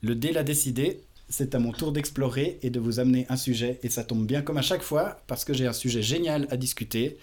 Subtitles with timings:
[0.00, 3.80] Le dé l'a décidé, c'est à mon tour d'explorer et de vous amener un sujet,
[3.82, 6.56] et ça tombe bien comme à chaque fois, parce que j'ai un sujet génial à
[6.56, 7.18] discuter.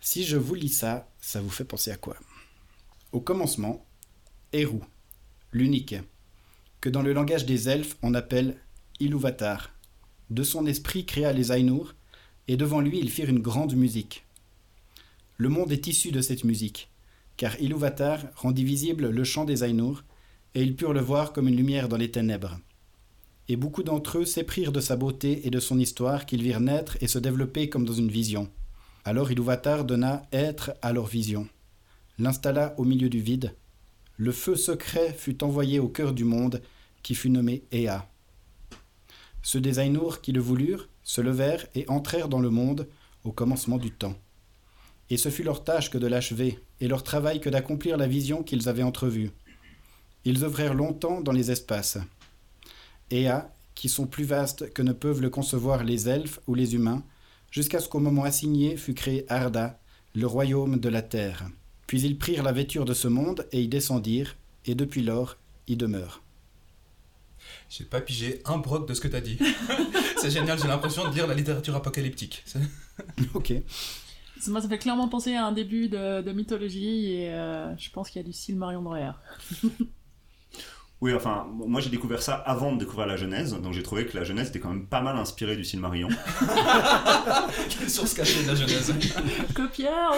[0.00, 2.16] Si je vous lis ça, ça vous fait penser à quoi?
[3.12, 3.84] Au commencement,
[4.52, 4.80] Eru,
[5.52, 5.96] l'unique,
[6.80, 8.56] que dans le langage des elfes on appelle
[8.98, 9.70] Iluvatar.
[10.30, 11.94] De son esprit créa les Ainur,
[12.48, 14.24] et devant lui ils firent une grande musique.
[15.36, 16.90] Le monde est issu de cette musique,
[17.36, 20.04] car Iluvatar rendit visible le chant des Ainur,
[20.54, 22.58] et ils purent le voir comme une lumière dans les ténèbres.
[23.48, 26.96] Et beaucoup d'entre eux s'éprirent de sa beauté et de son histoire qu'ils virent naître
[27.00, 28.50] et se développer comme dans une vision.
[29.04, 31.48] Alors Iluvatar donna être à leur vision,
[32.18, 33.54] l'installa au milieu du vide.
[34.16, 36.62] Le feu secret fut envoyé au cœur du monde,
[37.02, 38.06] qui fut nommé Ea.
[39.42, 42.86] Ceux des Ainur qui le voulurent se levèrent et entrèrent dans le monde
[43.24, 44.14] au commencement du temps.
[45.10, 48.44] Et ce fut leur tâche que de l'achever, et leur travail que d'accomplir la vision
[48.44, 49.30] qu'ils avaient entrevue.
[50.24, 51.98] Ils œuvrèrent longtemps dans les espaces.
[53.10, 57.02] Ea, qui sont plus vastes que ne peuvent le concevoir les elfes ou les humains,
[57.50, 59.80] jusqu'à ce qu'au moment assigné fut créé Arda,
[60.14, 61.48] le royaume de la terre.
[61.86, 65.76] Puis ils prirent la vêture de ce monde et y descendirent, et depuis lors y
[65.76, 66.22] demeurent.
[67.68, 69.38] J'ai pas pigé un broc de ce que t'as dit.
[70.20, 72.44] c'est génial, j'ai l'impression de lire la littérature apocalyptique.
[73.34, 73.54] ok.
[74.48, 78.20] Moi, ça fait clairement penser à un début de, mythologie et euh, je pense qu'il
[78.20, 79.20] y a du Silmarion derrière.
[81.00, 84.16] Oui, enfin, moi j'ai découvert ça avant de découvrir la Genèse, donc j'ai trouvé que
[84.16, 86.08] la Genèse était quand même pas mal inspirée du Silmarillion.
[87.68, 88.94] Quelle source cachée de la Genèse
[89.54, 90.14] Copieur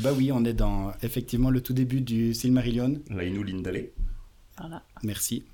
[0.00, 3.00] Bah oui, on est dans effectivement le tout début du Silmarillion.
[3.08, 3.86] La Inu Lindale.
[4.58, 4.82] Voilà.
[5.02, 5.46] Merci.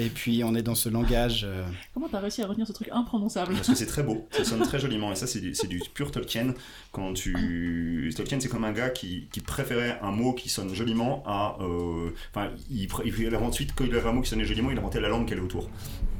[0.00, 1.44] Et puis on est dans ce langage.
[1.44, 4.44] Euh, Comment t'as réussi à retenir ce truc imprononçable Parce que c'est très beau, ça
[4.44, 6.54] sonne très joliment, et ça c'est du, du, pur Tolkien.
[6.92, 8.12] Quand tu...
[8.16, 11.56] Tolkien c'est comme un gars qui, qui, préférait un mot qui sonne joliment à...
[11.60, 15.00] Euh, enfin, il, il, ensuite, quand il avait un mot qui sonnait joliment, il inventait
[15.00, 15.68] la langue qu'elle est autour.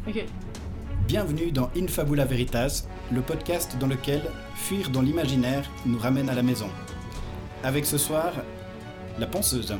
[0.09, 0.25] Ok.
[1.07, 4.21] Bienvenue dans Infabula Veritas, le podcast dans lequel
[4.57, 6.69] fuir dans l'imaginaire nous ramène à la maison.
[7.63, 8.33] Avec ce soir,
[9.19, 9.75] la penseuse.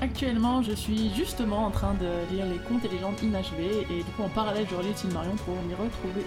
[0.00, 4.10] Actuellement, je suis justement en train de lire les contes et légendes inachevés, et du
[4.16, 6.24] coup, en parallèle, je relis Marion pour m'y retrouver.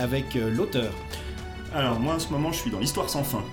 [0.00, 0.92] Avec euh, l'auteur.
[1.72, 3.44] Alors, moi, en ce moment, je suis dans l'histoire sans fin.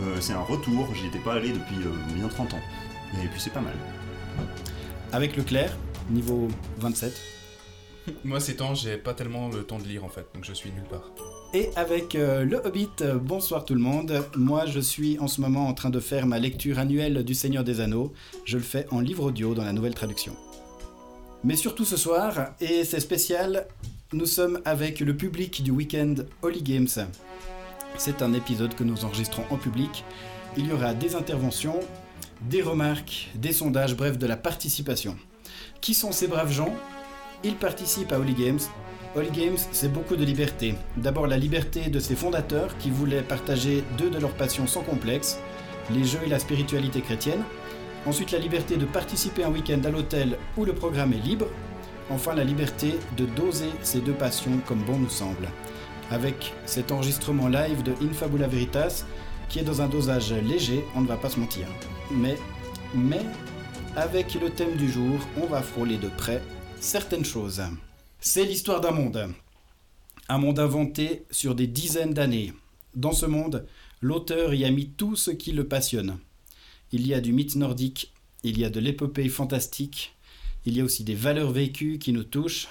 [0.00, 2.60] Euh, c'est un retour, j'y étais pas allé depuis euh, bien 30 ans.
[3.22, 3.74] Et puis, c'est pas mal.
[5.12, 5.76] Avec le clair,
[6.10, 7.20] niveau 27.
[8.24, 10.72] moi, ces temps, j'ai pas tellement le temps de lire en fait, donc je suis
[10.72, 11.12] nulle part
[11.54, 12.88] et avec euh, le Hobbit.
[13.22, 14.24] Bonsoir tout le monde.
[14.36, 17.64] Moi, je suis en ce moment en train de faire ma lecture annuelle du Seigneur
[17.64, 18.12] des Anneaux.
[18.44, 20.36] Je le fais en livre audio dans la nouvelle traduction.
[21.44, 23.66] Mais surtout ce soir, et c'est spécial,
[24.12, 26.88] nous sommes avec le public du week-end Holy Games.
[27.96, 30.04] C'est un épisode que nous enregistrons en public.
[30.56, 31.80] Il y aura des interventions,
[32.42, 35.16] des remarques, des sondages, bref, de la participation.
[35.80, 36.74] Qui sont ces braves gens?
[37.44, 38.58] Ils participent à Holy Games
[39.18, 40.76] All Games, c'est beaucoup de liberté.
[40.96, 45.40] D'abord la liberté de ses fondateurs qui voulaient partager deux de leurs passions sans complexe,
[45.90, 47.42] les jeux et la spiritualité chrétienne.
[48.06, 51.46] Ensuite la liberté de participer un week-end à l'hôtel où le programme est libre.
[52.10, 55.48] Enfin la liberté de doser ces deux passions comme bon nous semble.
[56.12, 59.04] Avec cet enregistrement live de Infabula Veritas,
[59.48, 61.66] qui est dans un dosage léger, on ne va pas se mentir.
[62.12, 62.36] Mais,
[62.94, 63.26] mais,
[63.96, 66.40] avec le thème du jour, on va frôler de près
[66.78, 67.62] certaines choses.
[68.20, 69.32] C'est l'histoire d'un monde.
[70.28, 72.52] Un monde inventé sur des dizaines d'années.
[72.96, 73.64] Dans ce monde,
[74.00, 76.18] l'auteur y a mis tout ce qui le passionne.
[76.90, 78.12] Il y a du mythe nordique,
[78.42, 80.16] il y a de l'épopée fantastique,
[80.66, 82.68] il y a aussi des valeurs vécues qui nous touchent.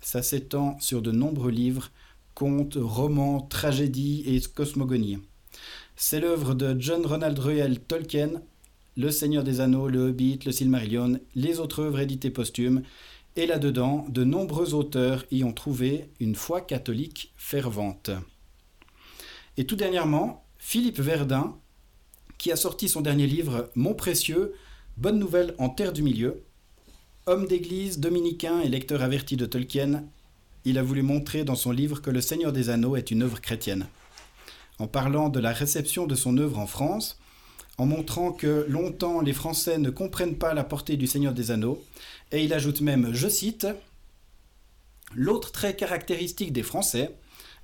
[0.00, 1.90] Ça s'étend sur de nombreux livres,
[2.34, 5.18] contes, romans, tragédies et cosmogonies.
[5.94, 8.40] C'est l'œuvre de John Ronald Reuel Tolkien,
[8.96, 12.82] Le Seigneur des Anneaux, Le Hobbit, Le Silmarillion, les autres œuvres éditées posthumes,
[13.36, 18.10] et là-dedans, de nombreux auteurs y ont trouvé une foi catholique fervente.
[19.56, 21.56] Et tout dernièrement, Philippe Verdun,
[22.38, 24.54] qui a sorti son dernier livre Mon précieux,
[24.96, 26.42] Bonne nouvelle en terre du milieu.
[27.26, 30.04] Homme d'église, dominicain et lecteur averti de Tolkien,
[30.64, 33.42] il a voulu montrer dans son livre que Le Seigneur des Anneaux est une œuvre
[33.42, 33.86] chrétienne.
[34.78, 37.18] En parlant de la réception de son œuvre en France,
[37.78, 41.82] en montrant que longtemps les Français ne comprennent pas la portée du Seigneur des Anneaux,
[42.32, 43.66] et il ajoute même, je cite,
[45.14, 47.10] L'autre trait caractéristique des Français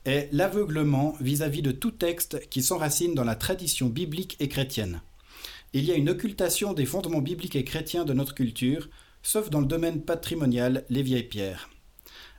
[0.04, 5.00] est l'aveuglement vis-à-vis de tout texte qui s'enracine dans la tradition biblique et chrétienne.
[5.72, 8.88] Il y a une occultation des fondements bibliques et chrétiens de notre culture,
[9.22, 11.70] sauf dans le domaine patrimonial, les vieilles pierres.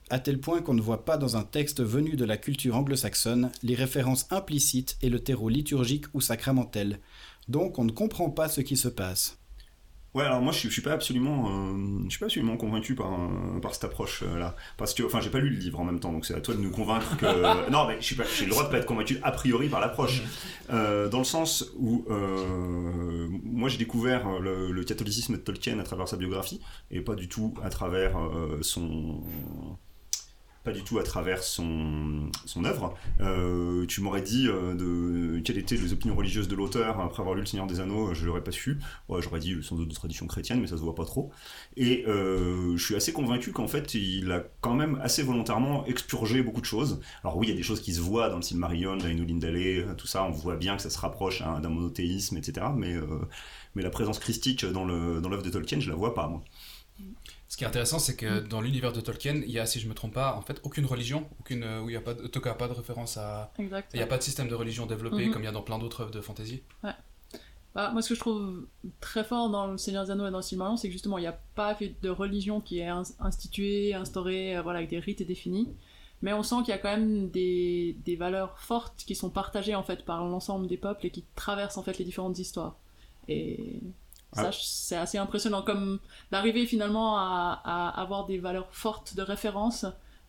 [0.10, 3.52] À tel point qu'on ne voit pas dans un texte venu de la culture anglo-saxonne
[3.64, 7.00] les références implicites et le terreau liturgique ou sacramentel,
[7.48, 9.40] donc on ne comprend pas ce qui se passe.
[10.14, 13.12] Ouais, alors moi je je suis pas absolument, euh, je suis pas absolument convaincu par
[13.14, 15.84] euh, par cette approche euh, là, parce que enfin j'ai pas lu le livre en
[15.86, 17.26] même temps, donc c'est à toi de nous convaincre que
[17.72, 19.80] non mais je suis pas, j'ai le droit de pas être convaincu a priori par
[19.80, 20.22] l'approche,
[20.70, 22.06] Euh, dans le sens où
[23.44, 26.62] moi j'ai découvert le, le catholicisme de Tolkien à travers sa biographie
[26.92, 28.16] et pas du tout à travers
[28.62, 29.22] son
[30.64, 32.30] pas du tout à travers son,
[32.64, 32.96] œuvre.
[33.20, 37.36] Euh, tu m'aurais dit euh, de quelles étaient les opinions religieuses de l'auteur après avoir
[37.36, 38.80] lu Le Seigneur des Anneaux, je l'aurais pas su.
[39.10, 41.32] J'aurais dit sans doute de tradition chrétienne, mais ça se voit pas trop.
[41.76, 46.42] Et euh, je suis assez convaincu qu'en fait, il a quand même assez volontairement expurgé
[46.42, 47.02] beaucoup de choses.
[47.24, 49.38] Alors oui, il y a des choses qui se voient dans le Silmarillion, dans Inulin
[49.38, 52.68] Dale, tout ça, on voit bien que ça se rapproche d'un monothéisme, etc.
[52.76, 53.06] Mais, euh,
[53.76, 56.44] la présence christique dans l'œuvre de Tolkien, je la vois pas, moi.
[57.54, 59.88] Ce qui est intéressant, c'est que dans l'univers de Tolkien, il y a, si je
[59.88, 62.26] me trompe pas, en fait, aucune religion, aucune, euh, où il n'y a pas, de,
[62.26, 63.52] en tout cas, pas de référence à.
[63.60, 63.92] Exact.
[63.94, 65.32] Il n'y a pas de système de religion développé Mhm.
[65.32, 66.64] comme il y a dans plein d'autres œuvres de fantasy.
[67.76, 68.66] Bah, moi, ce que je trouve
[69.02, 71.28] très fort dans le Seigneur des Anneaux et dans Silmarillion, c'est que justement, il n'y
[71.28, 75.70] a pas de religion qui est ins- instituée, instaurée, euh, voilà, avec des rites définis.
[76.24, 79.76] Mais on sent qu'il y a quand même des, des valeurs fortes qui sont partagées
[79.76, 82.78] en fait par l'ensemble des peuples et qui traversent en fait les différentes histoires.
[83.28, 83.80] Et
[84.34, 84.52] ça, Ah.
[84.54, 86.00] c'est assez impressionnant, comme
[86.32, 89.86] d'arriver finalement à, à avoir des valeurs fortes de référence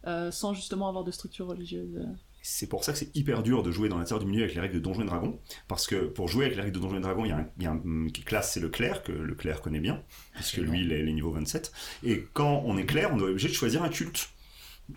[0.07, 2.07] euh, sans justement avoir de structure religieuse.
[2.47, 4.55] C'est pour ça que c'est hyper dur de jouer dans la Terre du Milieu avec
[4.55, 5.39] les règles de Donjons et Dragons.
[5.67, 7.49] Parce que pour jouer avec les règles de Donjons et Dragons, il y a un,
[7.57, 10.03] il y a un- qui classe, c'est le clerc, que le clerc connaît bien,
[10.35, 11.73] puisque lui, il est, il est niveau 27.
[12.03, 14.29] Et quand on est clerc, on doit être obligé de choisir un culte.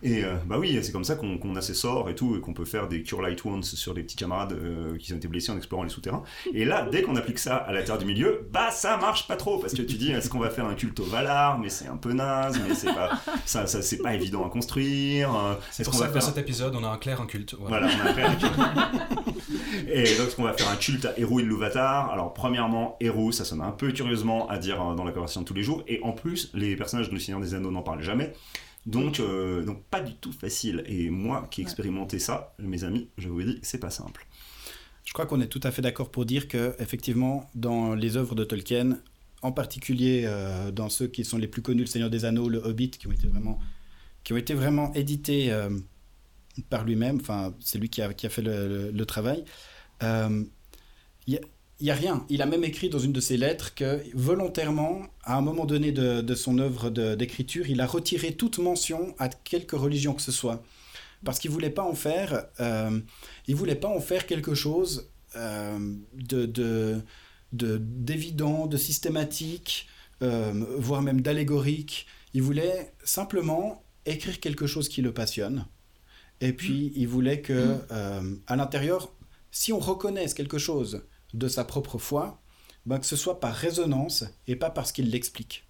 [0.03, 2.53] Et euh, bah oui, c'est comme ça qu'on a ses sorts et tout, et qu'on
[2.53, 5.49] peut faire des Cure Light Wounds sur des petits camarades euh, qui ont été blessés
[5.51, 6.23] en explorant les souterrains.
[6.53, 9.37] Et là, dès qu'on applique ça à la Terre du Milieu, bah ça marche pas
[9.37, 11.57] trop, parce que tu dis, est-ce qu'on va faire un culte au Valar?
[11.57, 13.11] Mais c'est un peu naze, mais c'est pas,
[13.45, 15.33] ça, ça, c'est pas évident à construire.
[15.33, 17.21] euh, C'est est-ce pour ça va que dans faire cet épisode, on a un clair,
[17.21, 17.55] un culte.
[17.57, 17.87] Voilà.
[17.87, 18.59] voilà, on a fait un culte.
[19.89, 22.11] Et donc, on va faire un culte à Eru Iluvatar.
[22.11, 25.45] Alors, premièrement, Eru, ça sonne un peu curieusement à dire euh, dans la conversation de
[25.45, 25.83] tous les jours.
[25.87, 28.33] Et en plus, les personnages de Le Seigneur des Anneaux n'en parlent jamais.
[28.87, 30.83] Donc, euh, donc, pas du tout facile.
[30.87, 31.67] Et moi qui ai Ouais.
[31.69, 34.25] expérimenté ça, mes amis, je vous dis, c'est pas simple.
[35.03, 38.35] Je crois qu'on est tout à fait d'accord pour dire que, effectivement, dans les œuvres
[38.35, 38.97] de Tolkien,
[39.41, 42.59] en particulier euh, dans ceux qui sont les plus connus, Le Seigneur des Anneaux, Le
[42.59, 43.59] Hobbit, qui ont été vraiment,
[44.23, 45.69] qui ont été vraiment édités euh,
[46.69, 49.45] par lui-même, enfin, c'est lui qui a, qui a fait le, le- le travail,
[50.03, 50.43] euh,
[51.79, 52.25] il n'y a, rien.
[52.29, 55.91] Il a même écrit dans une de ses lettres que, volontairement, à un moment donné
[55.91, 60.31] de, de son œuvre d'écriture, il a retiré toute mention à quelque religion que ce
[60.31, 60.63] soit.
[61.23, 62.45] Parce qu'il voulait pas en faire...
[62.59, 62.99] euh,
[63.47, 65.77] il voulait pas en faire quelque chose euh,
[66.13, 67.01] de, de,
[67.53, 69.87] de- d'évident, de systématique,
[70.21, 72.07] euh, voire même d'allégorique.
[72.33, 75.65] Il voulait simplement écrire quelque chose qui le passionne.
[76.41, 79.11] Et puis, il voulait que, euh, à l'intérieur,
[79.51, 81.03] si on reconnaisse quelque chose
[81.33, 82.41] de sa propre foi,
[82.85, 85.65] ben, que ce soit par résonance et pas parce qu'il l'explique.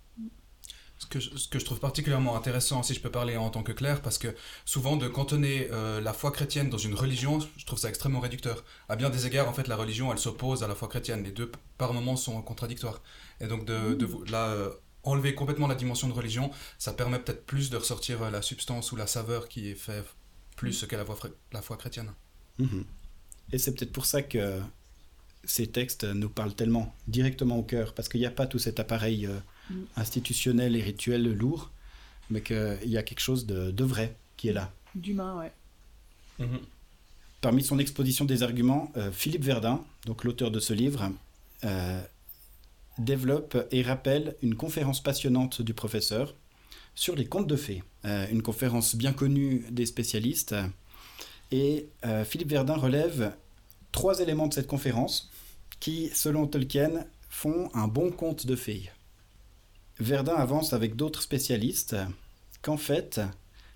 [1.00, 3.62] Ce que, je, ce que je trouve particulièrement intéressant, si je peux parler en tant
[3.62, 7.66] que clerc, parce que souvent de cantonner euh, la foi chrétienne dans une religion, je
[7.68, 8.66] trouve ça extrêmement réducteur.
[8.90, 11.24] À bien des égards, en fait, la religion, elle s'oppose à la foi chrétienne.
[11.24, 13.04] Les deux, par moments, sont contradictoires.
[13.40, 14.72] Et donc, de, de vous- là, euh,
[15.04, 16.50] enlever complètement la dimension de religion,
[16.80, 20.04] ça permet peut-être plus de ressortir euh, la substance ou la saveur qui est fait
[20.56, 22.12] plus ce qu'est la, foi- la foi chrétienne.
[22.58, 22.86] Mhm.
[23.52, 24.60] Et c'est peut-être pour ça que
[25.48, 28.80] ces textes nous parlent tellement directement au cœur, parce qu'il n'y a pas tout cet
[28.80, 29.40] appareil euh,
[29.70, 29.84] Mm.
[29.98, 31.72] institutionnel et rituel lourd,
[32.30, 34.72] mais qu'il y a quelque chose de, de vrai qui est là.
[34.96, 35.52] D'humain, ouais.
[37.42, 41.12] Parmi son exposition des arguments, euh, Philippe Verdun, donc l'auteur de ce livre,
[41.64, 42.02] euh,
[42.98, 46.36] développe et rappelle une conférence passionnante du professeur
[46.96, 47.84] sur les contes de fées.
[48.06, 50.56] Euh, une conférence bien connue des spécialistes.
[51.52, 53.36] Et euh, Philippe Verdun relève
[53.92, 55.30] trois éléments de cette conférence
[55.80, 58.90] qui, selon Tolkien, font un bon conte de fées.
[60.00, 61.96] Verdun avance avec d'autres spécialistes
[62.62, 63.22] qu'en fait,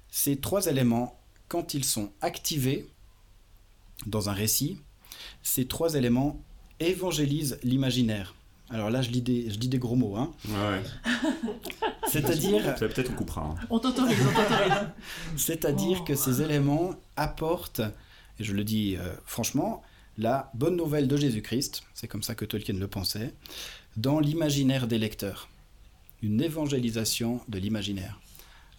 [0.10, 2.88] ces trois éléments, quand ils sont activés,
[4.06, 4.80] dans un récit,
[5.44, 6.40] ces trois éléments
[6.80, 8.34] évangélisent l'imaginaire.
[8.70, 10.16] Alors là, je lis des, je dis des gros mots.
[10.16, 10.32] Hein.
[10.48, 10.82] Ouais,
[12.08, 13.42] C'est-à-dire, ça peut-être on coupera.
[13.42, 13.56] hein.
[13.70, 14.88] On t'autorise, on t'autorise.
[15.38, 16.06] c'est-à-dire Oh.
[16.06, 17.82] que ces éléments apportent,
[18.40, 19.82] et je le dis euh, franchement,
[20.22, 23.34] la bonne nouvelle de Jésus-Christ, c'est comme ça que Tolkien le pensait,
[23.98, 25.50] dans l'imaginaire des lecteurs.
[26.22, 28.20] Une évangélisation de l'imaginaire.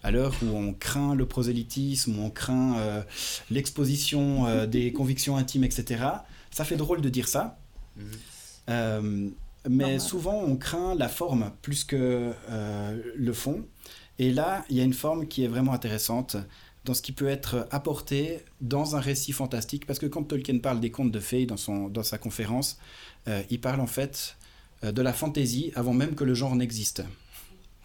[0.04, 3.02] À l'heure où on craint le prosélytisme, où on craint euh,
[3.50, 6.04] l'exposition euh, des convictions intimes, etc.,
[6.50, 7.58] ça fait drôle de dire ça.
[8.68, 9.30] Euh,
[9.68, 10.00] mais Normal.
[10.00, 13.64] souvent, on craint la forme plus que euh, le fond.
[14.18, 16.36] Et là, il y a une forme qui est vraiment intéressante
[16.84, 19.86] dans ce qui peut être apporté dans un récit fantastique.
[19.86, 22.78] Parce que quand Tolkien parle des contes de fées dans, son, dans sa conférence,
[23.28, 24.36] euh, il parle en fait
[24.84, 27.04] euh, de la fantasy avant même que le genre n'existe.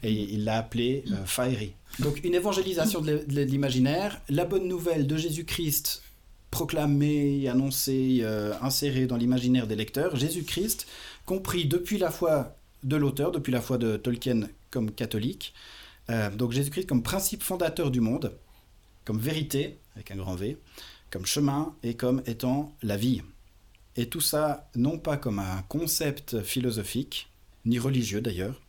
[0.03, 1.73] Et il l'a appelé euh, Fiery.
[1.99, 6.03] Donc une évangélisation de l'imaginaire, la bonne nouvelle de Jésus-Christ
[6.51, 10.87] proclamée, annoncée, euh, insérée dans l'imaginaire des lecteurs, Jésus-Christ,
[11.25, 15.53] compris depuis la foi de l'auteur, depuis la foi de Tolkien comme catholique,
[16.37, 18.31] donc Jésus-Christ comme principe fondateur du monde,
[19.07, 20.57] comme vérité, avec un grand V,
[21.11, 23.21] comme chemin et comme étant la vie.
[23.95, 27.29] Et tout ça, non pas comme un concept philosophique,
[27.63, 28.61] ni religieux d'ailleurs,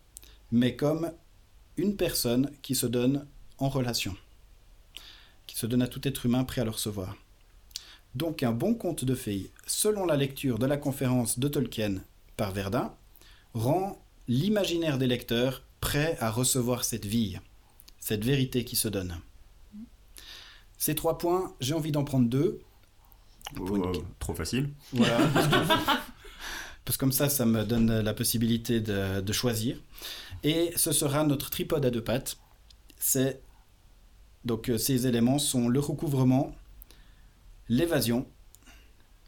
[0.53, 1.11] mais comme
[1.77, 3.27] une personne qui se donne
[3.59, 4.17] en relation,
[5.49, 7.17] qui se donne à tout être humain prêt à le recevoir.
[8.15, 11.97] Donc un bon conte de fées, selon la lecture de la conférence de Tolkien
[12.37, 12.95] par Verdun,
[13.55, 17.41] rend l'imaginaire des lecteurs prêt à recevoir cette vie,
[17.99, 19.21] cette vérité qui se donne.
[20.79, 22.61] Ces trois points, j'ai envie d'en prendre deux.
[23.57, 24.71] Une- Oh, trop facile.
[24.93, 25.19] Voilà.
[26.85, 29.79] Parce que comme ça, ça me donne la possibilité de, de choisir.
[30.43, 32.39] Et ce sera notre tripode à deux pattes.
[32.99, 33.43] C'est
[34.45, 36.55] donc euh, ces éléments sont le recouvrement,
[37.69, 38.27] l'évasion,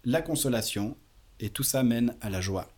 [0.04, 0.96] la consolation,
[1.40, 2.68] et tout ça mène à la joie.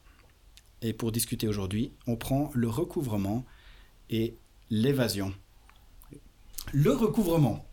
[0.81, 3.45] Et pour discuter aujourd'hui, on prend le recouvrement
[4.11, 4.37] et
[4.71, 5.33] l'évasion.
[6.73, 7.65] Le recouvrement.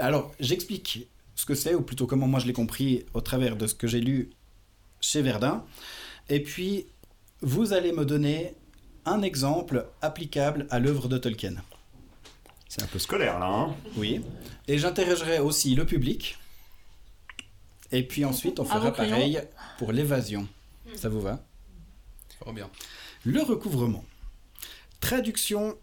[0.00, 3.66] Alors, j'explique ce que c'est, ou plutôt comment moi je l'ai compris au travers de
[3.66, 4.30] ce que j'ai lu
[5.00, 5.64] chez Verdun.
[6.28, 6.86] Et puis,
[7.40, 8.54] vous allez me donner
[9.04, 11.54] un exemple applicable à l'œuvre de Tolkien.
[12.68, 13.46] C'est un peu scolaire là.
[13.46, 14.22] Hein Oui.
[14.66, 16.38] Et j'interrogerai aussi le public.
[17.92, 19.40] Et puis ensuite, on fera pareil
[19.78, 20.48] pour l'évasion.
[20.94, 21.44] Ça vous va?
[22.38, 22.68] Fort bien.
[23.24, 24.04] Le recouvrement.
[25.00, 25.76] Traduction,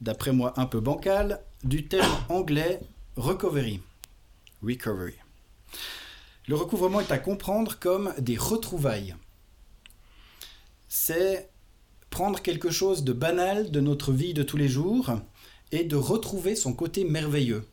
[0.00, 2.80] d'après moi un peu bancale, du terme anglais
[3.18, 3.80] recovery.
[4.62, 5.14] Recovery.
[6.46, 9.16] Le recouvrement est à comprendre comme des retrouvailles.
[10.88, 11.50] C'est
[12.10, 15.18] prendre quelque chose de banal de notre vie de tous les jours
[15.72, 17.66] et de retrouver son côté merveilleux.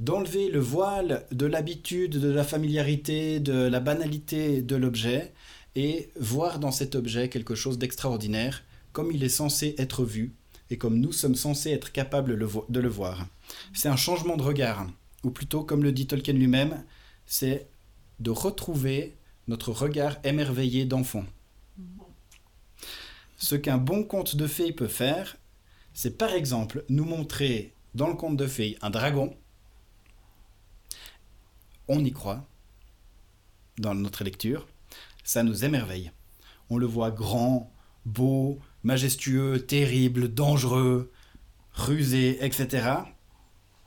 [0.00, 5.32] D'enlever le voile de l'habitude, de la familiarité, de la banalité de l'objet
[5.76, 10.34] et voir dans cet objet quelque chose d'extraordinaire, comme il est censé être vu
[10.68, 13.26] et comme nous sommes censés être capables de le voir.
[13.72, 14.86] C'est un changement de regard,
[15.22, 16.84] ou plutôt, comme le dit Tolkien lui-même,
[17.26, 17.68] c'est
[18.20, 19.16] de retrouver
[19.48, 21.24] notre regard émerveillé d'enfant.
[23.36, 25.36] Ce qu'un bon conte de fées peut faire,
[25.92, 29.36] c'est par exemple nous montrer dans le conte de fées un dragon.
[31.88, 32.46] On y croit
[33.78, 34.66] dans notre lecture
[35.24, 36.12] ça nous émerveille.
[36.70, 37.72] On le voit grand,
[38.04, 41.10] beau, majestueux, terrible, dangereux,
[41.72, 42.88] rusé, etc.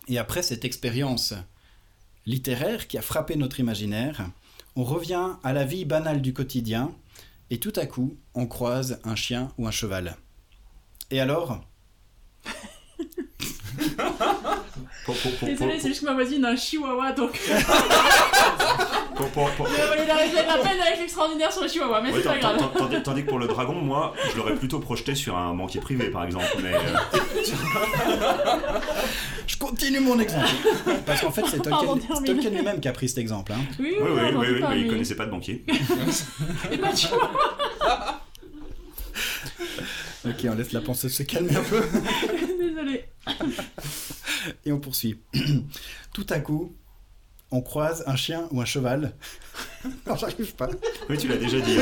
[0.08, 1.34] Et après cette expérience
[2.26, 4.30] littéraire qui a frappé notre imaginaire,
[4.76, 6.94] on revient à la vie banale du quotidien
[7.50, 10.18] et tout à coup, on croise un chien ou un cheval.
[11.12, 11.64] Et alors?
[15.06, 17.32] Pour- pour- pour- Désolé, pour- c'est juste que ma voisine a un chihuahua, donc
[19.16, 20.16] pour- pour- pour- il a
[20.46, 22.70] la peine avec l'extraordinaire sur le chihuahua, mais Ouais, c'est pas grave.
[22.78, 26.10] tandis, tandis que pour le dragon, moi, je l'aurais plutôt projeté sur un banquier privé,
[26.10, 26.46] par exemple.
[26.62, 26.80] Mais euh,
[29.48, 30.46] Je continue mon exemple.
[31.06, 33.54] Parce qu'en fait, c'est Tolkien, lui-même qui a pris cet exemple.
[33.54, 33.60] hein.
[33.80, 35.64] Oui, oui, oui, oui, pas, mais il connaissait pas de banquier.
[36.72, 37.32] Et pas de chihuahua,
[40.28, 41.82] Ok, on laisse la pensée se calmer un peu.
[42.78, 43.06] Désolé.
[44.66, 45.20] Et on poursuit.
[46.14, 46.76] Tout à coup,
[47.52, 49.14] on croise un chien ou un cheval.
[50.08, 50.70] non, j'arrive pas.
[51.10, 51.78] Oui, tu l'as déjà dit.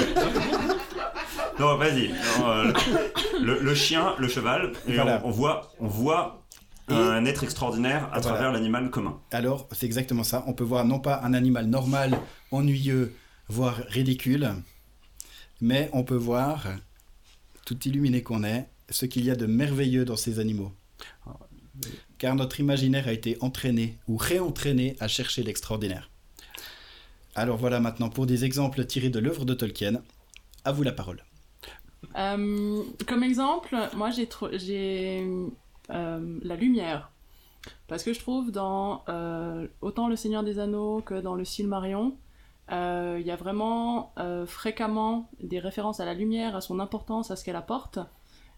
[1.60, 2.12] Non, vas-y.
[2.44, 2.74] Euh,
[3.42, 5.22] le, le chien, le cheval, et Voilà.
[5.24, 6.44] on, on voit, on voit
[6.90, 8.22] Et- un être extraordinaire à Voilà.
[8.22, 9.20] travers l'animal commun.
[9.32, 10.44] Alors, c'est exactement ça.
[10.48, 12.20] On peut voir non pas un animal normal,
[12.52, 13.14] ennuyeux,
[13.48, 14.50] voire ridicule,
[15.62, 16.66] mais on peut voir,
[17.66, 20.72] tout illuminé qu'on est, ce qu'il y a de merveilleux dans ces animaux.
[22.18, 26.10] Car notre imaginaire a été entraîné ou réentraîné à chercher l'extraordinaire.
[27.36, 30.02] Alors voilà maintenant pour des exemples tirés de l'œuvre de Tolkien.
[30.64, 31.24] À vous la parole.
[32.18, 34.28] Euh, comme exemple, moi j'ai
[35.90, 37.12] euh, la lumière.
[37.88, 42.16] Parce que je trouve dans euh, autant Le Seigneur des Anneaux que dans le Silmarillion,
[42.72, 44.14] euh, il y a vraiment
[44.48, 48.00] fréquemment des références à la lumière, à son importance, à ce qu'elle apporte.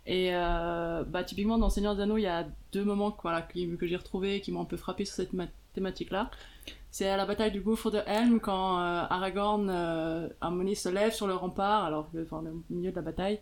[0.07, 3.27] Et euh, bah, typiquement dans Le Seigneur des Anneaux, il y a deux moments que,
[3.85, 6.31] j'ai retrouvés qui m'ont un peu frappé sur cette ma- thématique-là.
[6.91, 11.11] C'est à la bataille du gouffre de Helm quand euh, Aragorn, euh, à se lève
[11.11, 13.39] sur le rempart, alors que- enfin, au milieu de la bataille,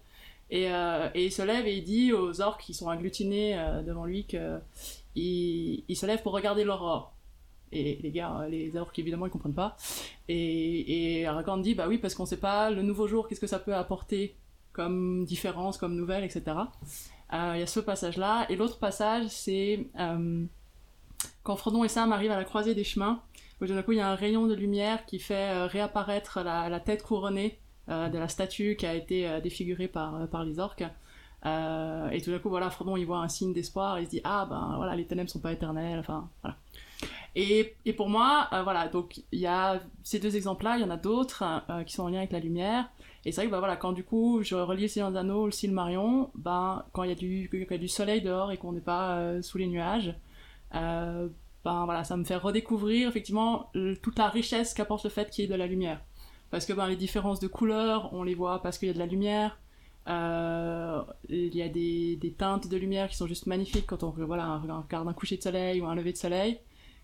[0.50, 3.56] et, euh, et il se lève et il dit aux orques qui sont agglutinés
[3.86, 4.60] devant lui que
[5.16, 7.14] se lève pour regarder l'aurore.
[7.72, 9.76] Et les gars, les orques évidemment ils comprennent pas.
[10.28, 13.60] Et, Aragorn dit bah oui parce qu'on sait pas le nouveau jour qu'est-ce que ça
[13.60, 14.36] peut apporter
[14.76, 16.44] comme différence, comme nouvelle, etc.
[17.34, 18.46] Euh, Il y a ce passage-là.
[18.50, 20.46] Et l'autre passage, c'est euh,
[21.44, 23.22] quand Frodon et Sam arrivent à la croisée des chemins,
[23.62, 26.80] où d'un coup il y a un rayon de lumière qui fait euh, réapparaître la,
[26.82, 30.84] tête couronnée de la statue qui a été défigurée par, par les orques.
[31.46, 34.48] Et tout d'un coup, voilà, Frodon il voit un signe d'espoir, il se dit Ah
[34.50, 36.58] ben voilà, les ténèbres sont pas éternelles, enfin voilà.
[37.36, 40.90] Et, et pour moi, voilà, donc il y a ces deux exemples-là, il y en
[40.90, 41.44] a d'autres
[41.86, 42.90] qui sont en lien avec la lumière.
[43.26, 45.52] Et c'est vrai que bah, voilà, quand du coup je relis le Seigneur des le
[45.52, 48.82] Silmarion, ben, quand il y, a du- y a du soleil dehors et qu'on n'est
[48.82, 50.16] pas euh, sous les nuages,
[50.72, 53.72] ben, voilà, ça me fait redécouvrir effectivement
[54.04, 56.02] toute la richesse qu'apporte le fait qu'il y ait de la lumière.
[56.52, 59.00] Parce que ben, les différences de couleurs, on les voit parce qu'il y a de
[59.00, 59.58] la lumière.
[60.08, 64.12] Euh, il y a des, des teintes de lumière qui sont juste magnifiques quand on
[64.12, 66.60] voilà, regarde un coucher de soleil ou un lever de soleil.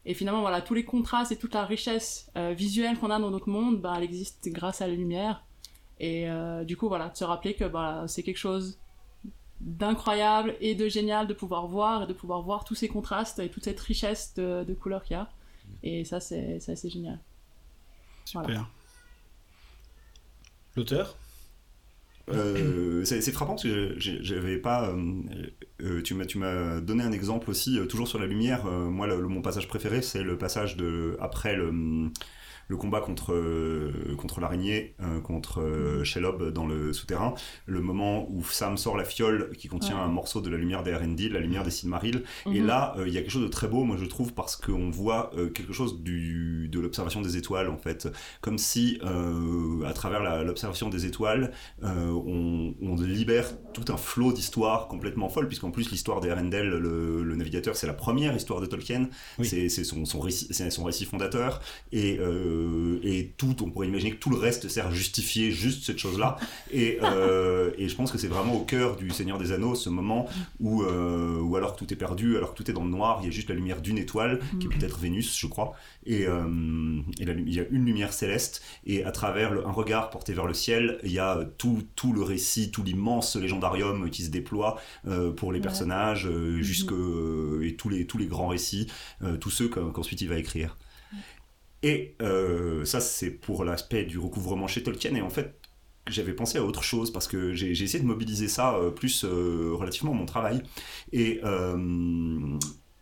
[0.05, 3.49] Et finalement, voilà, tous les contrastes et toute la richesse visuelle qu'on a dans notre
[3.49, 5.43] monde, ben, elle existe grâce à la lumière.
[6.01, 8.79] Et euh, du coup, voilà, de se rappeler que bah, c'est quelque chose
[9.61, 13.49] d'incroyable et de génial de pouvoir voir et de pouvoir voir tous ces contrastes et
[13.49, 15.29] toute cette richesse de, de couleurs qu'il y a.
[15.83, 17.19] Et ça, c'est c'est assez génial.
[18.25, 18.43] Super.
[18.47, 18.67] Voilà.
[20.75, 21.15] L'auteur?
[22.29, 24.89] Euh, c'est frappant parce que j'avais pas.
[24.89, 25.21] euh,
[25.81, 28.65] euh, tu m'as tu m'as donné un exemple aussi, euh, toujours sur la lumière.
[28.67, 32.09] Euh, moi, le, le- mon passage préféré, c'est le passage de après le,
[32.67, 37.33] le combat contre euh, contre l'araignée, euh, contre euh, Shelob dans le souterrain.
[37.65, 40.01] Le moment où Sam sort la fiole qui contient Ouais.
[40.03, 42.23] un morceau de la lumière des Arendil, la lumière des Silmarils.
[42.45, 42.65] Et Mhm.
[42.67, 44.89] là, euh, il y a quelque chose de très beau, moi je trouve, parce qu'on
[44.89, 48.07] voit quelque chose du, de l'observation des étoiles, en fait.
[48.41, 48.99] Comme si,
[49.85, 51.51] à travers l'observation des étoiles,
[51.81, 57.23] on, on libère tout un flot d'histoires complètement folles, puisqu'en plus, l'histoire des Arendelle, le,
[57.23, 59.09] le navigateur, c'est la première histoire de Tolkien.
[59.39, 59.45] Oui.
[59.47, 61.61] C'est son, son, récit, son récit fondateur.
[61.91, 62.17] Et,
[62.61, 65.97] euh, et tout, on pourrait imaginer que tout le reste sert à justifier juste cette
[65.97, 66.37] chose-là.
[66.71, 69.89] Et, euh, et je pense que c'est vraiment au cœur du Seigneur des Anneaux, ce
[69.89, 70.27] moment
[70.59, 73.19] où, euh, où alors que tout est perdu, alors que tout est dans le noir,
[73.21, 74.77] il y a juste la lumière d'une étoile, qui est Mhm.
[74.79, 75.73] peut-être Vénus, je crois,
[76.05, 79.71] et, et la lu- il y a une lumière céleste, et à travers le- un
[79.71, 84.09] regard porté vers le ciel, il y a tout, tout le récit, tout l'immense légendarium
[84.09, 84.79] qui se déploie
[85.37, 85.63] pour les Ouais.
[85.63, 88.87] personnages, jusque, euh, et tous les, tous les grands récits,
[89.39, 90.77] tous ceux qu'en- qu'ensuite il va écrire.
[91.83, 95.59] Et euh, ça, c'est pour l'aspect du recouvrement chez Tolkien, et en fait,
[96.09, 99.71] j'avais pensé à autre chose parce que j'ai essayé de mobiliser ça euh, plus euh,
[99.73, 100.63] relativement à mon travail.
[101.11, 101.41] Et,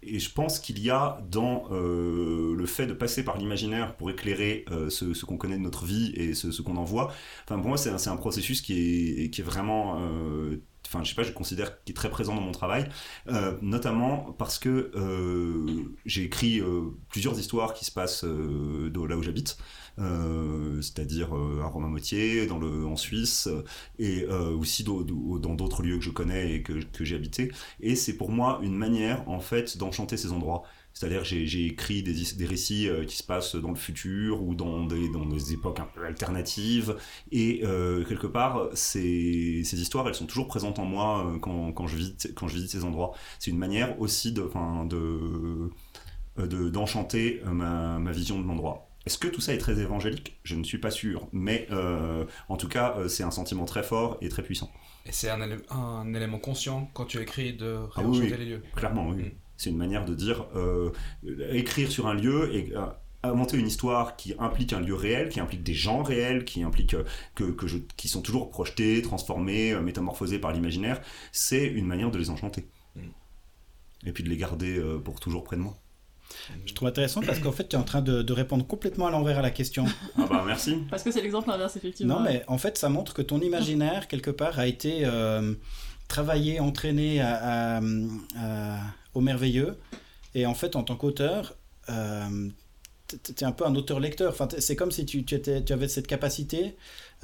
[0.01, 4.65] et je pense qu'il y a dans le fait de passer par l'imaginaire pour éclairer
[4.89, 7.13] ce, qu'on connaît de notre vie et ce, qu'on en voit,
[7.43, 9.99] enfin, pour moi, c'est un, c'est un processus qui est, qui est vraiment.
[10.91, 12.89] Enfin, je sais pas, je considère qu'il est très présent dans mon travail,
[13.27, 19.23] euh, notamment parce que euh, j'ai écrit euh, plusieurs histoires qui se passent là où
[19.23, 19.57] j'habite,
[19.97, 23.47] c'est-à-dire à Romain-Motier, dans le, en Suisse,
[23.99, 25.03] et aussi dans
[25.55, 27.51] d'autres lieux que je connais et que, que j'ai habité.
[27.81, 30.63] Et c'est pour moi une manière, en fait, d'enchanter ces endroits.
[30.99, 34.83] C'est-à-dire j'ai j'ai écrit des, récits euh, qui se passent dans le futur ou dans
[34.85, 36.97] des, dans des époques un peu alternatives.
[37.31, 41.71] Et euh, quelque part, ces, ces histoires, elles sont toujours présentes en moi euh, quand,
[41.71, 43.13] quand, je visite, quand je visite ces endroits.
[43.39, 45.69] C'est une manière aussi de, enfin, de,
[46.37, 48.89] de- d'enchanter ma, ma vision de l'endroit.
[49.05, 50.37] Est-ce que tout ça est très évangélique?
[50.43, 51.27] Je ne suis pas sûr.
[51.31, 54.69] Mais euh, en tout cas, c'est un sentiment très fort et très puissant.
[55.05, 58.37] Et c'est un, élé- un élément conscient quand tu écris de Ah oui, réenchanter oui.
[58.37, 58.63] les lieux.
[58.75, 59.15] Clairement, oui.
[59.23, 59.31] Mm.
[59.59, 60.89] C'est une manière de dire, euh,
[61.51, 62.85] écrire sur un lieu et euh,
[63.23, 66.93] inventer une histoire qui implique un lieu réel, qui implique des gens réels, qui implique
[66.93, 67.03] euh,
[67.35, 71.01] que, que je, qui sont toujours projetés, transformés, euh, métamorphosés par l'imaginaire,
[71.33, 72.69] c'est une manière de les enchanter.
[72.95, 73.01] Mm.
[74.05, 75.75] Et puis de les garder euh, pour toujours près de moi.
[76.65, 79.11] Je trouve intéressant parce qu'en fait, tu es en train de, de répondre complètement à
[79.11, 79.85] l'envers à la question.
[80.17, 80.77] Ah bah merci.
[80.89, 82.19] Parce que c'est l'exemple inverse, effectivement.
[82.19, 85.53] Non, mais en fait, ça montre que ton imaginaire, quelque part, a été euh,
[86.07, 87.81] travaillé, entraîné à- à-
[88.37, 88.79] à-
[89.13, 89.77] au merveilleux.
[90.35, 91.55] Et en fait, en tant qu'auteur,
[91.89, 92.49] euh,
[93.07, 94.31] tu es un peu un auteur-lecteur.
[94.31, 96.75] Enfin, c'est comme si tu, tu étais, tu avais cette capacité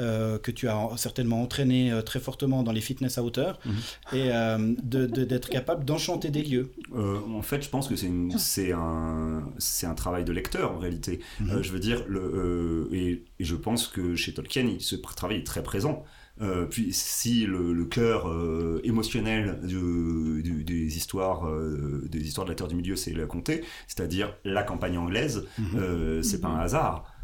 [0.02, 3.74] euh, que tu as certainement entraîné euh, très fortement dans les fitness à hauteur, Mhm.
[4.14, 6.72] et euh, de- de- d'être capable d'enchanter des lieux.
[6.96, 10.74] Euh, en fait, je pense que c'est une- c'est un, c'est un travail de lecteur
[10.74, 11.20] en réalité.
[11.40, 11.50] Mhm.
[11.52, 15.38] Euh, je veux dire, le, euh, et, et je pense que chez Tolkien, ce travail
[15.38, 16.04] est très présent.
[16.42, 22.56] Euh, puis si le, le cœur euh, émotionnel des histoires euh, des histoires de la
[22.56, 27.15] Terre du Milieu, c'est la comté, c'est-à-dire la campagne anglaise, euh, c'est pas un hasard.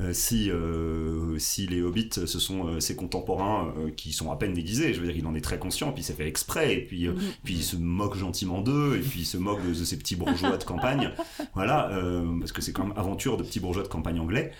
[0.00, 4.54] Euh, si, euh, si les hobbits, ce sont euh, ses contemporains qui sont à peine
[4.54, 4.94] déguisés.
[4.94, 7.08] Je veux dire, il en est très conscient, puis c'est fait exprès, et puis,
[7.42, 10.56] puis il se moque gentiment d'eux, et puis il se moque de, ces petits bourgeois
[10.56, 11.12] de campagne.
[11.54, 11.90] Voilà,
[12.38, 14.52] parce que c'est quand même aventure de petits bourgeois de campagne anglais.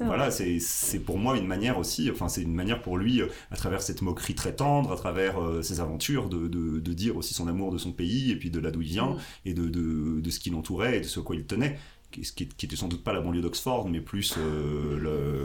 [0.00, 3.80] voilà, c'est pour moi une manière aussi, enfin, c'est une manière pour lui, à travers
[3.80, 7.72] cette moquerie très tendre, à travers ses aventures, de, de, de, dire aussi son amour
[7.72, 9.18] de son pays, et puis de là d'où il vient, mm.
[9.46, 11.78] et de, de, de ce qui l'entourait, et de ce à quoi il tenait
[12.10, 15.44] qui, qui, était sans doute pas la banlieue d'Oxford, mais plus euh, le,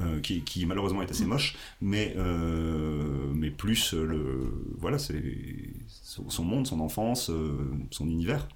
[0.00, 5.22] euh, qui, qui, malheureusement est assez moche, mais, euh, mais plus le, voilà, c'est
[5.86, 7.30] son monde, son enfance,
[7.90, 8.46] son univers.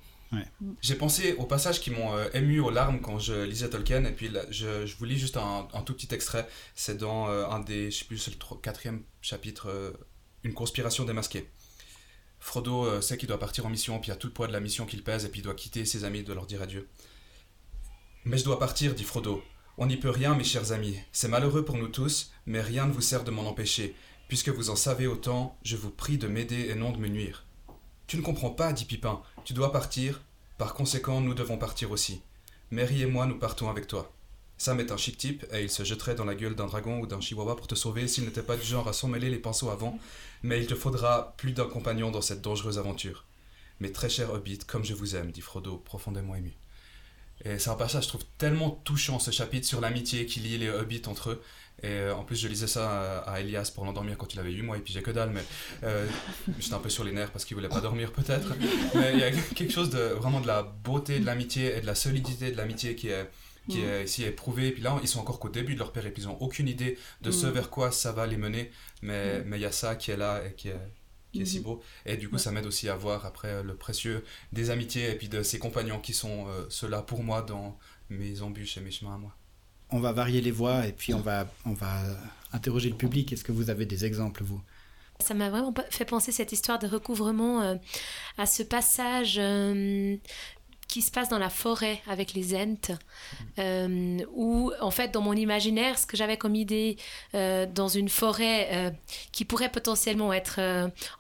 [0.81, 4.31] J'ai pensé aux passages qui m'ont ému aux larmes quand je lisais Tolkien, et puis
[4.51, 6.49] je, je, vous lis juste un, un tout petit extrait.
[6.75, 9.95] C'est dans un des, je sais plus, c'est le quatrième chapitre,
[10.43, 11.49] Une conspiration démasquée.
[12.41, 14.53] Frodo sait qu'il doit partir en mission, puis il y a tout le poids de
[14.53, 16.89] la mission qu'il pèse, et puis il doit quitter ses amis, de leur dire adieu.
[18.25, 19.43] Mais je dois partir, dit Frodo.
[19.79, 20.97] On n'y peut rien, mes chers amis.
[21.11, 23.97] C'est malheureux pour nous tous, mais rien ne vous sert de m'en empêcher.
[24.29, 27.45] Puisque vous en savez autant, je vous prie de m'aider et non de me nuire.
[28.07, 29.23] Tu ne comprends pas, dit Pipin.
[29.45, 30.23] Tu dois partir.
[30.57, 32.21] Par conséquent, nous devons partir aussi.
[32.71, 34.13] Mary et moi, nous partons avec toi.
[34.57, 37.07] Sam est un chic type, et il se jetterait dans la gueule d'un dragon ou
[37.09, 39.99] d'un chihuahua pour te sauver s'il n'était pas du genre à s'emmêler les pinceaux avant,
[40.45, 43.25] mais il te faudra plus d'un compagnon dans cette dangereuse aventure.
[43.81, 46.55] Mais très cher Hobbit, comme je vous aime, dit Frodo, profondément ému.
[47.45, 50.69] Et c'est un passage, je trouve, tellement touchant, ce chapitre sur l'amitié qui lie les
[50.69, 51.43] hobbits entre eux.
[51.83, 54.63] Et euh, en plus, je lisais ça à, Elias pour l'endormir quand il avait 8
[54.63, 55.43] mois, et puis j'ai que dalle, mais
[55.83, 56.07] euh,
[56.61, 58.55] j'étais un peu sur les nerfs parce qu'il voulait pas dormir peut-être.
[58.95, 61.87] Mais il y a quelque chose de vraiment de la beauté de l'amitié et de
[61.87, 63.29] la solidité de l'amitié qui est,
[63.69, 63.89] qui mm.
[63.89, 64.69] est ici éprouvé.
[64.69, 66.99] Et puis là, ils sont encore qu'au début de leur périple, ils n'ont aucune idée
[67.23, 67.51] de ce mm.
[67.51, 69.45] vers quoi ça va les mener, mais mm.
[69.47, 70.79] mais il y a ça qui est là et qui est,
[71.33, 71.65] qui est si mhm.
[71.65, 71.83] beau.
[72.07, 75.15] Et du coup, ça m'aide aussi à voir après euh, le précieux des amitiés et
[75.15, 77.79] puis de ces compagnons qui sont euh, ceux-là pour moi dans
[78.11, 79.35] mes embûches et mes chemins à moi.
[79.91, 82.03] On va varier les voix et puis on va, on va
[82.53, 83.33] interroger le public.
[83.33, 84.61] Est-ce que vous avez des exemples, vous?
[85.21, 87.77] Ça m'a vraiment fait penser cette histoire de recouvrement euh,
[88.39, 89.39] à ce passage
[90.93, 92.99] qui se passe dans la forêt avec les Ents,
[93.59, 96.99] euh, où en fait dans mon imaginaire, ce que j'avais comme idée
[97.35, 98.91] euh, dans une forêt euh,
[99.33, 100.61] qui pourrait potentiellement être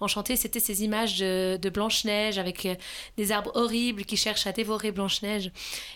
[0.00, 2.68] enchantée, c'était ces images de, Blanche-Neige avec
[3.16, 5.50] des arbres horribles qui cherchent à dévorer Blanche-Neige.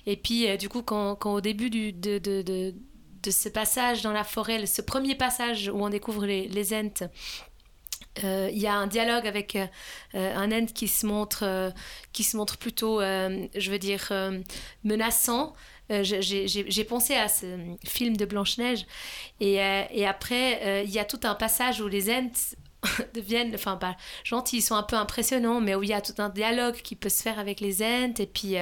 [0.06, 2.72] Et puis du coup, quand, au début de,
[3.28, 7.10] ce passage dans la forêt, ce premier passage où on découvre les, les Ents,
[8.24, 9.66] euh, il y a un dialogue avec euh,
[10.14, 11.72] euh, un end qui se montre,
[12.12, 14.12] qui se montre plutôt, je veux dire,
[14.84, 15.54] menaçant.
[15.90, 17.46] J'ai pensé à ce
[17.84, 18.86] film de Blanche-Neige.
[19.40, 22.56] Et, et, après, il y a tout un passage où les Ents
[23.14, 26.14] deviennent, enfin, pas gentils, ils sont un peu impressionnants, mais où il y a tout
[26.18, 28.14] un dialogue qui peut se faire avec les Ents.
[28.18, 28.56] Et puis,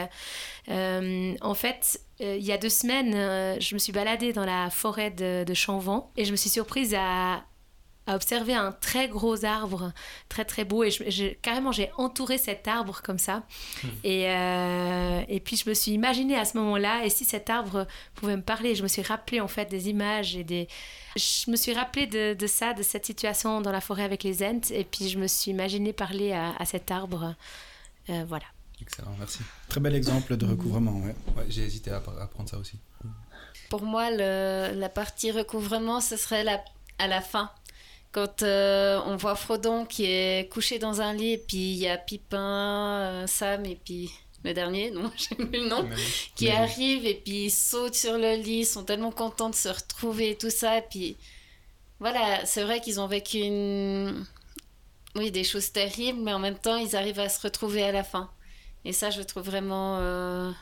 [0.69, 5.45] en fait, il y a deux semaines, je me suis baladée dans la forêt de,
[5.45, 5.55] de
[6.17, 7.45] et je me suis surprise à
[8.07, 9.93] à observer un très gros arbre,
[10.29, 10.85] très très beau.
[10.85, 13.43] Et je, carrément, j'ai entouré cet arbre comme ça.
[13.83, 13.89] Hmm.
[14.05, 17.87] Et, euh, et puis, je me suis imaginée à ce moment-là, et si cet arbre
[18.15, 20.69] pouvait me parler, je me suis rappelé en fait des images et des.
[21.17, 24.43] Je me suis rappelé de, de ça, de cette situation dans la forêt avec les
[24.43, 27.35] Ents, et puis je me suis imaginé parler à, à cet arbre.
[28.11, 28.45] Euh, voilà.
[28.83, 29.39] Excellent, merci.
[29.69, 31.15] Très bel exemple de recouvrement, ouais.
[31.37, 32.79] ouais j'ai hésité à, à, prendre ça aussi.
[33.71, 36.63] Pour moi, le, la partie recouvrement, ce serait la,
[36.99, 37.51] à la fin
[38.15, 41.89] quand euh, on voit Frodon qui est couché dans un lit, et puis il y
[41.89, 44.09] a Pipin, euh, Sam, et puis
[44.45, 45.89] le dernier, non, j'ai plus le nom,
[46.37, 49.69] qui arrive et puis ils sautent sur le lit, ils sont tellement contents de se
[49.69, 50.79] retrouver et tout ça.
[50.79, 51.17] Et puis
[51.99, 54.25] voilà, c'est vrai qu'ils ont vécu une...
[55.17, 58.05] oui, des choses terribles, mais en même temps, ils arrivent à se retrouver à la
[58.05, 58.31] fin.
[58.85, 60.53] Et ça, je trouve vraiment euh,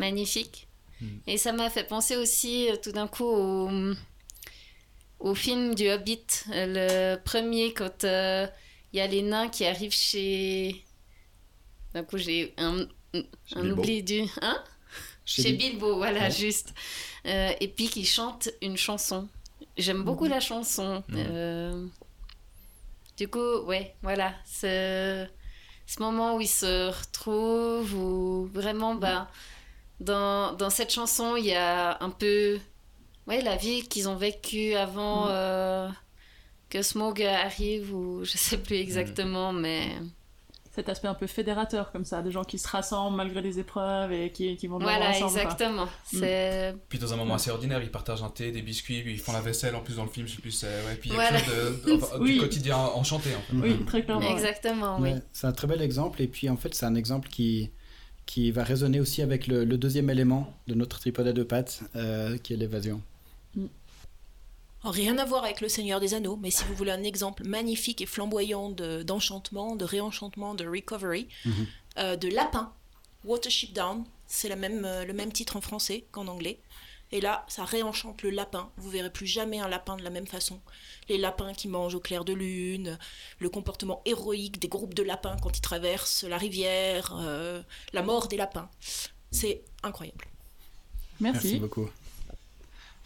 [0.00, 0.66] magnifique.
[1.00, 1.18] Hmm.
[1.28, 3.94] Et ça m'a fait penser aussi tout d'un coup au
[5.20, 8.46] au film du Hobbit, euh, le premier, quand il euh,
[8.92, 10.82] y a les nains qui arrivent chez.
[11.94, 12.86] D'un coup, j'ai un,
[13.54, 14.22] un oubli du.
[14.40, 14.62] Hein?
[15.26, 16.74] Chez, Bilbo, voilà, juste.
[17.26, 19.28] Euh, et puis qui chante une chanson.
[19.76, 20.30] J'aime beaucoup mhm.
[20.30, 21.04] la chanson.
[23.16, 24.34] du coup, ouais, voilà.
[24.44, 25.26] Ce,
[25.86, 29.30] ce moment où ils se retrouvent, où vraiment, bah,
[30.00, 32.58] dans, dans cette chanson, il y a un peu
[33.26, 35.30] ouais, la vie qu'ils ont vécue avant mm.
[35.30, 35.88] euh,
[36.68, 39.60] que Smog arrive, ou je sais plus exactement, mm.
[39.60, 39.88] mais.
[40.72, 44.12] Cet aspect un peu fédérateur, comme ça, des gens qui se rassemblent malgré les épreuves
[44.12, 45.86] et qui, qui vont Voilà, exactement.
[46.12, 46.78] Mm.
[46.88, 49.32] Puis dans un moment assez ordinaire, ils partagent un thé, des biscuits, puis ils font
[49.32, 50.62] la vaisselle en plus dans le film, je sais plus.
[50.62, 53.56] Ouais, puis il y a de, du quotidien enchanté, en fait.
[53.56, 54.30] Oui, très clairement.
[54.30, 55.14] Exactement, oui.
[55.32, 57.72] C'est un très bel exemple, et puis en fait, c'est un exemple qui
[58.30, 61.80] qui va résonner aussi avec le, le deuxième élément de notre tripode à deux pattes,
[61.96, 63.02] euh, qui est l'évasion.
[64.82, 68.00] Rien à voir avec le Seigneur des Anneaux, mais si vous voulez un exemple magnifique
[68.00, 71.66] et flamboyant de- d'enchantement, de, réenchantement, de recovery, Mhm.
[71.98, 72.72] euh, de lapin,
[73.24, 76.60] Watership Down, c'est même, euh, le même titre en français qu'en anglais.
[77.12, 78.70] Et là, ça réenchante le lapin.
[78.78, 80.60] Vous verrez plus jamais un lapin de la même façon.
[81.10, 82.98] Les lapins qui mangent au clair de lune,
[83.40, 87.60] le comportement héroïque des groupes de lapins quand ils traversent la rivière, euh,
[87.92, 88.70] la mort des lapins.
[89.32, 90.24] C'est incroyable.
[91.20, 91.58] Merci, Merci.
[91.60, 91.90] beaucoup.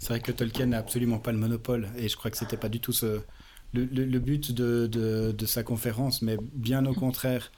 [0.05, 2.69] C'est vrai que Tolkien n'a absolument pas le monopole, et je crois que c'était pas
[2.69, 2.93] du tout
[3.73, 7.51] le, but de, sa conférence, mais bien au contraire,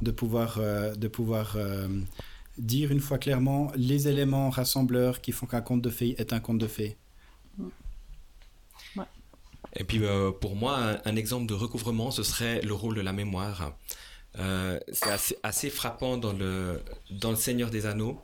[0.00, 2.00] de pouvoir, euh, euh,
[2.58, 6.40] dire une fois clairement les éléments rassembleurs qui font qu'un conte de fées est un
[6.40, 6.96] conte de fées.
[9.76, 13.12] Et puis euh, pour moi, un, exemple de recouvrement, ce serait le rôle de la
[13.12, 13.76] mémoire.
[14.34, 16.80] C'est assez, frappant dans le
[17.36, 18.20] Seigneur des Anneaux.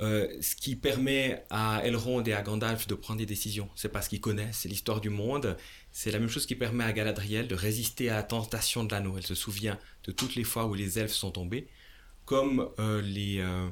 [0.00, 3.68] Euh, ce qui permet à Elrond et à Gandalf de prendre des décisions.
[3.74, 5.56] C'est parce qu'ils connaissent l'histoire du monde.
[5.92, 9.16] C'est la même chose qui permet à Galadriel de résister à la tentation de l'anneau.
[9.18, 11.68] Elle se souvient de toutes les fois où les elfes sont tombés,
[12.24, 13.68] comme, euh, les, euh,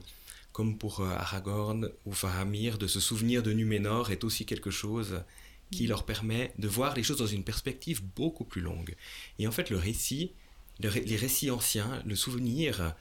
[0.52, 5.22] comme pour Aragorn ou Faramir, de se souvenir de Numénor est aussi quelque chose
[5.70, 8.96] qui leur permet de voir les choses dans une perspective beaucoup plus longue.
[9.38, 10.32] Et en fait, le récit,
[10.80, 12.94] le ré- les récits anciens, le souvenir,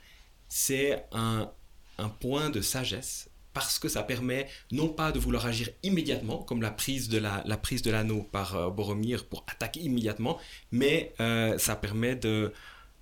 [0.48, 1.52] c'est un,
[1.98, 6.62] un point de sagesse parce que ça permet non pas de vouloir agir immédiatement, comme
[6.62, 10.38] la prise de la, prise de l'anneau par euh, Boromir pour attaquer immédiatement,
[10.72, 12.54] mais euh, ça permet de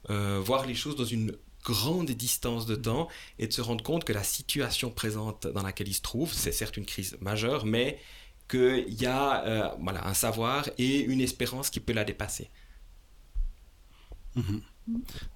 [0.10, 4.06] euh, voir les choses dans une grande distance de temps et de se rendre compte
[4.06, 8.00] que la situation présente dans laquelle il se trouve, c'est certes une crise majeure, mais
[8.48, 12.50] qu'il y a voilà, un savoir et une espérance qui peut la dépasser.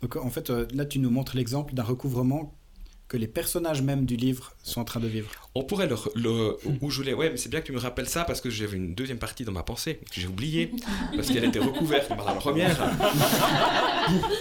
[0.01, 2.58] Donc en fait, là tu nous montres l'exemple d'un recouvrement
[3.09, 5.29] que les personnages même du livre sont en train de vivre.
[5.55, 8.23] On pourrait le, où je voulais, ouais, mais c'est bien que tu me rappelles ça
[8.23, 10.71] parce que j'avais une deuxième partie dans ma pensée que j'ai oubliée
[11.15, 12.77] parce qu'elle était recouverte par la première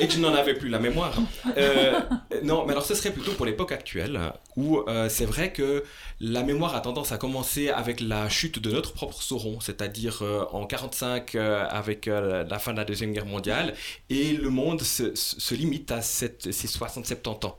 [0.01, 1.15] et que je n'en avais plus la mémoire.
[1.57, 1.99] Euh,
[2.43, 4.21] non, mais alors ce serait plutôt pour l'époque actuelle
[4.57, 5.83] où euh, c'est vrai que
[6.21, 10.45] la mémoire a tendance à commencer avec la chute de notre propre Sauron, c'est-à-dire euh,
[10.53, 13.75] en 45 euh, avec la fin de la deuxième guerre mondiale
[14.11, 17.59] et le monde se limite à cette- ces 60-70 ans.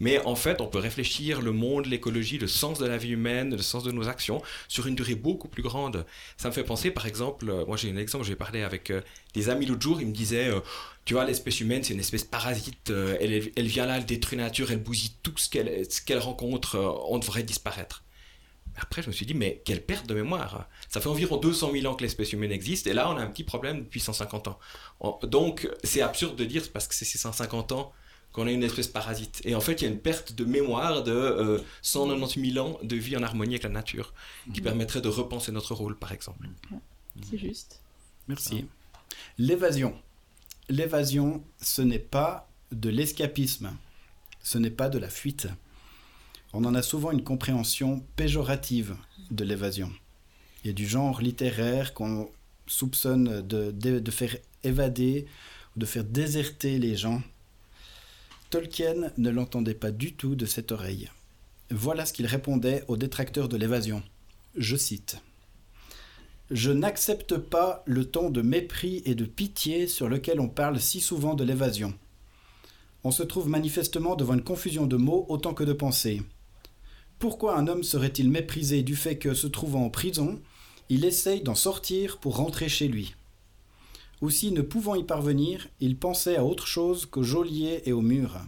[0.00, 3.54] Mais en fait, on peut réfléchir le monde, l'écologie, le sens de la vie humaine,
[3.54, 6.06] le sens de nos actions sur une durée beaucoup plus grande.
[6.38, 9.02] Ça me fait penser, par exemple, euh, moi j'ai un exemple, j'ai parlé avec euh,
[9.34, 10.60] des amis l'autre jour, ils me disaient, euh,
[11.04, 14.70] tu vois, l'espèce humaine, c'est une espèce parasite, elle, vient là, elle détruit la nature,
[14.72, 18.04] elle bousille tout ce qu'elle rencontre, on devrait disparaître.
[18.76, 21.86] Après, je me suis dit, mais quelle perte de mémoire Ça fait environ 200 000
[21.86, 24.58] ans que l'espèce humaine existe, et là, on a un petit problème depuis 150 ans.
[25.24, 27.92] Donc, c'est absurde de dire, parce que c'est ces 150 ans
[28.32, 29.40] qu'on a une espèce parasite.
[29.44, 32.78] Et en fait, il y a une perte de mémoire de euh, 190 000 ans
[32.82, 34.14] de vie en harmonie avec la nature,
[34.54, 36.48] qui permettrait de repenser notre rôle, par exemple.
[37.28, 37.80] C'est juste.
[38.28, 38.66] Merci.
[39.38, 39.94] L'évasion.
[40.68, 43.72] L'évasion, ce n'est pas de l'escapisme,
[44.42, 45.48] ce n'est pas de la fuite.
[46.52, 48.96] On en a souvent une compréhension péjorative
[49.30, 49.90] de l'évasion.
[50.62, 52.30] Il y a du genre littéraire qu'on
[52.66, 55.26] soupçonne de, de- de faire évader
[55.74, 57.22] ou de faire déserter les gens.
[58.50, 61.08] Tolkien ne l'entendait pas du tout de cette oreille.
[61.70, 64.02] Voilà ce qu'il répondait aux détracteurs de l'évasion.
[64.56, 65.18] Je cite.
[66.50, 71.00] Je n'accepte pas le ton de mépris et de pitié sur lequel on parle si
[71.00, 71.94] souvent de l'évasion.
[73.04, 76.20] On se trouve manifestement devant une confusion de mots autant que de pensées.
[77.20, 80.40] Pourquoi un homme serait-il méprisé du fait que, se trouvant en prison,
[80.88, 83.14] il essaye d'en sortir pour rentrer chez lui?
[84.20, 88.38] Aussi, ne pouvant y parvenir, il pensait à autre chose qu'au geôlier et au mur.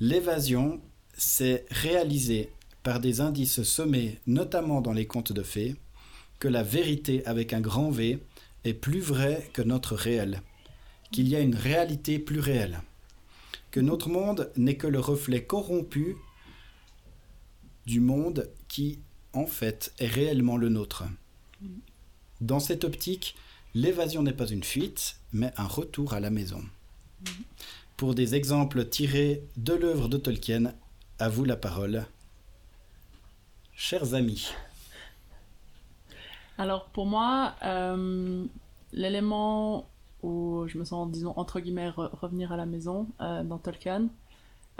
[0.00, 0.80] L'évasion,
[1.16, 2.50] c'est réaliser
[2.82, 5.76] par des indices semés notamment dans les contes de fées,
[6.38, 8.18] que la vérité avec un grand V
[8.64, 10.42] est plus vraie que notre réel,
[11.10, 12.80] qu'il y a une réalité plus réelle,
[13.70, 16.16] que notre monde n'est que le reflet corrompu
[17.86, 19.00] du monde qui,
[19.32, 21.04] en fait, est réellement le nôtre.
[22.40, 23.36] Dans cette optique,
[23.74, 26.62] l'évasion n'est pas une fuite, mais un retour à la maison.
[27.96, 30.74] Pour des exemples tirés de l'œuvre de Tolkien,
[31.18, 32.06] à vous la parole.
[33.74, 34.50] Chers amis,
[36.58, 38.44] Alors pour moi, euh,
[38.92, 39.86] l'élément
[40.22, 44.08] où je me sens, disons, entre guillemets, re- revenir à la maison euh, dans Tolkien,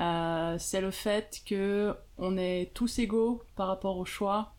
[0.01, 4.53] euh, c'est le fait que on est tous égaux par rapport au choix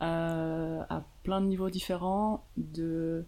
[0.00, 3.24] à plein de niveaux différents de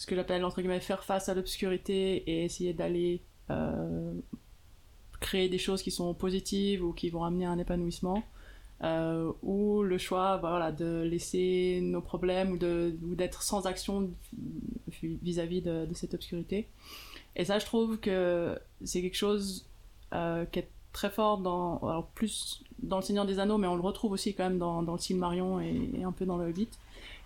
[0.00, 4.14] ce que j'appelle entre guillemets faire face à l'obscurité et essayer d'aller euh,
[5.20, 8.22] créer des choses qui sont positives ou qui vont amener un épanouissement.
[8.82, 13.66] Euh, ou le choix bah, voilà, de laisser nos problèmes ou, de, ou d'être sans
[13.66, 14.10] action
[15.02, 16.66] vis-à-vis de, cette obscurité.
[17.36, 19.66] Et ça, je trouve que c'est quelque chose
[20.14, 23.76] euh, qui est très fort dans, alors plus dans le Seigneur des Anneaux, mais on
[23.76, 26.48] le retrouve aussi quand même dans, dans le Silmarion et, et un peu dans le
[26.48, 26.68] Hobbit.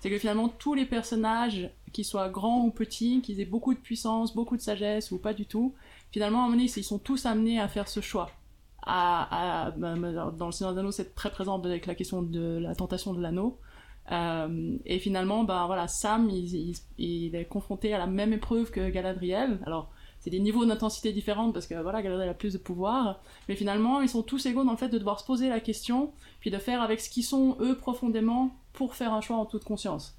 [0.01, 3.79] C'est que finalement tous les personnages, qu'ils soient grands ou petits, qu'ils aient beaucoup de
[3.79, 5.75] puissance, beaucoup de sagesse ou pas du tout,
[6.11, 8.31] finalement ils sont tous amenés à faire ce choix.
[8.87, 9.95] À, à, bah,
[10.37, 13.23] dans le Seigneur des Anneaux, c'est très présent avec la question de la tentation de
[13.23, 13.59] l'anneau.
[14.13, 18.71] Euh, et finalement, ben voilà, Sam, il, il, il, est confronté à la même épreuve
[18.71, 19.59] que Galadriel.
[19.65, 19.91] Alors,
[20.25, 24.01] c'est des niveaux d'intensité différents parce que voilà, Galadriel a plus de pouvoir, mais finalement,
[24.01, 26.57] ils sont tous égaux dans le fait de devoir se poser la question, puis de
[26.57, 30.17] faire avec ce qu'ils sont eux profondément pour faire un choix en toute conscience.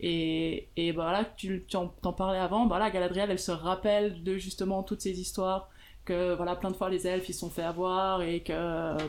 [0.00, 4.22] Et, et bah tu, tu en, en, parlais avant, bah là, Galadriel, elle se rappelle
[4.22, 5.70] de justement toutes ces histoires
[6.04, 8.52] que voilà plein de fois les elfes ils se sont fait avoir et que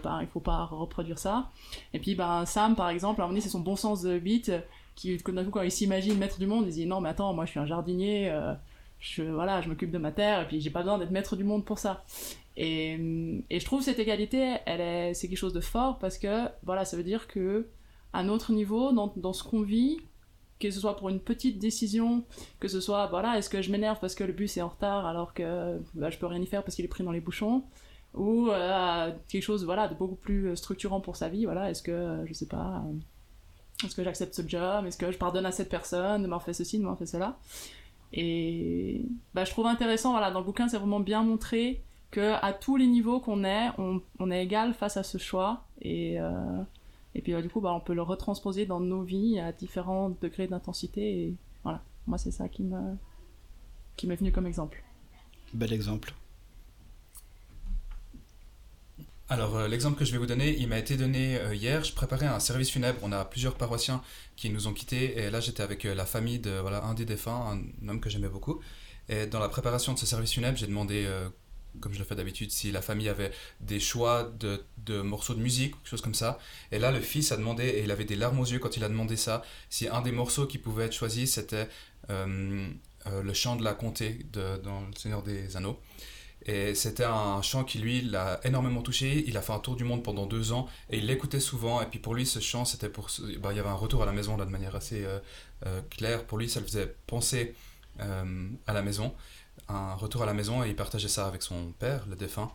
[0.03, 1.49] ben il faut pas reproduire ça
[1.93, 4.19] et puis ben Sam par exemple à un moment donné c'est son bon sens de
[4.19, 4.51] bite
[4.95, 7.45] qui d'un coup quand il s'imagine maître du monde il dit non mais attends moi
[7.45, 8.53] je suis un jardinier euh,
[8.99, 11.43] je voilà je m'occupe de ma terre et puis j'ai pas besoin d'être maître du
[11.43, 12.03] monde pour ça.
[12.57, 12.99] Et,
[13.49, 16.85] et je trouve cette égalité elle est c'est quelque chose de fort parce que voilà
[16.85, 17.67] ça veut dire que
[18.11, 19.99] à notre niveau dans, dans ce qu'on vit
[20.59, 22.23] que ce soit pour une petite décision,
[22.59, 25.05] que ce soit, voilà, est-ce que je m'énerve parce que le bus est en retard
[25.05, 27.63] alors que bah, je peux rien y faire parce qu'il est pris dans les bouchons,
[28.13, 32.23] ou euh, quelque chose, voilà, de beaucoup plus structurant pour sa vie, voilà, est-ce que,
[32.25, 32.83] je sais pas,
[33.85, 36.53] est-ce que j'accepte ce job, est-ce que je pardonne à cette personne de m'en fait
[36.53, 37.37] ceci, de m'en fait cela,
[38.13, 42.53] et bah, je trouve intéressant, voilà, dans le bouquin, c'est vraiment bien montré que à
[42.53, 46.19] tous les niveaux qu'on est, on, on, est égal face à ce choix, et...
[46.19, 46.63] Euh,
[47.15, 50.09] et puis bah, du coup, bah, on peut le retransposer dans nos vies à différents
[50.21, 51.23] degrés d'intensité.
[51.23, 52.95] Et voilà, moi c'est ça qui me
[53.95, 54.83] qui m'est venu comme exemple.
[55.53, 56.13] Bel exemple.
[59.31, 61.83] Alors euh, l'exemple que je vais vous donner, il m'a été donné euh, hier.
[61.83, 62.97] Je préparais un service funèbre.
[63.03, 64.01] On a plusieurs paroissiens
[64.35, 67.05] qui nous ont quittés et là j'étais avec euh, la famille de voilà un des
[67.05, 68.59] défunts, un homme que j'aimais beaucoup.
[69.07, 71.07] Et dans la préparation de ce service funèbre, j'ai demandé
[71.79, 75.71] comme je le fais d'habitude, si la famille avait des choix de, morceaux de musique,
[75.77, 76.37] quelque chose comme ça.
[76.71, 78.83] Et là, le fils a demandé, et il avait des larmes aux yeux quand il
[78.83, 81.67] a demandé ça, si un des morceaux qui pouvait être choisi, c'était
[82.07, 85.79] le chant de la comté de, dans Le Seigneur des Anneaux.
[86.45, 89.23] Et c'était un chant qui, lui, l'a énormément touché.
[89.27, 91.81] Il a fait un tour du monde pendant deux ans et il l'écoutait souvent.
[91.81, 93.09] Et puis pour lui, ce chant, c'était pour.
[93.39, 95.19] Bah, il y avait un retour à la maison là, de manière assez euh,
[95.65, 96.25] euh, claire.
[96.25, 97.55] Pour lui, ça le faisait penser
[98.65, 99.13] à la maison
[99.67, 102.51] un retour à la maison et il partageait ça avec son père, le défunt.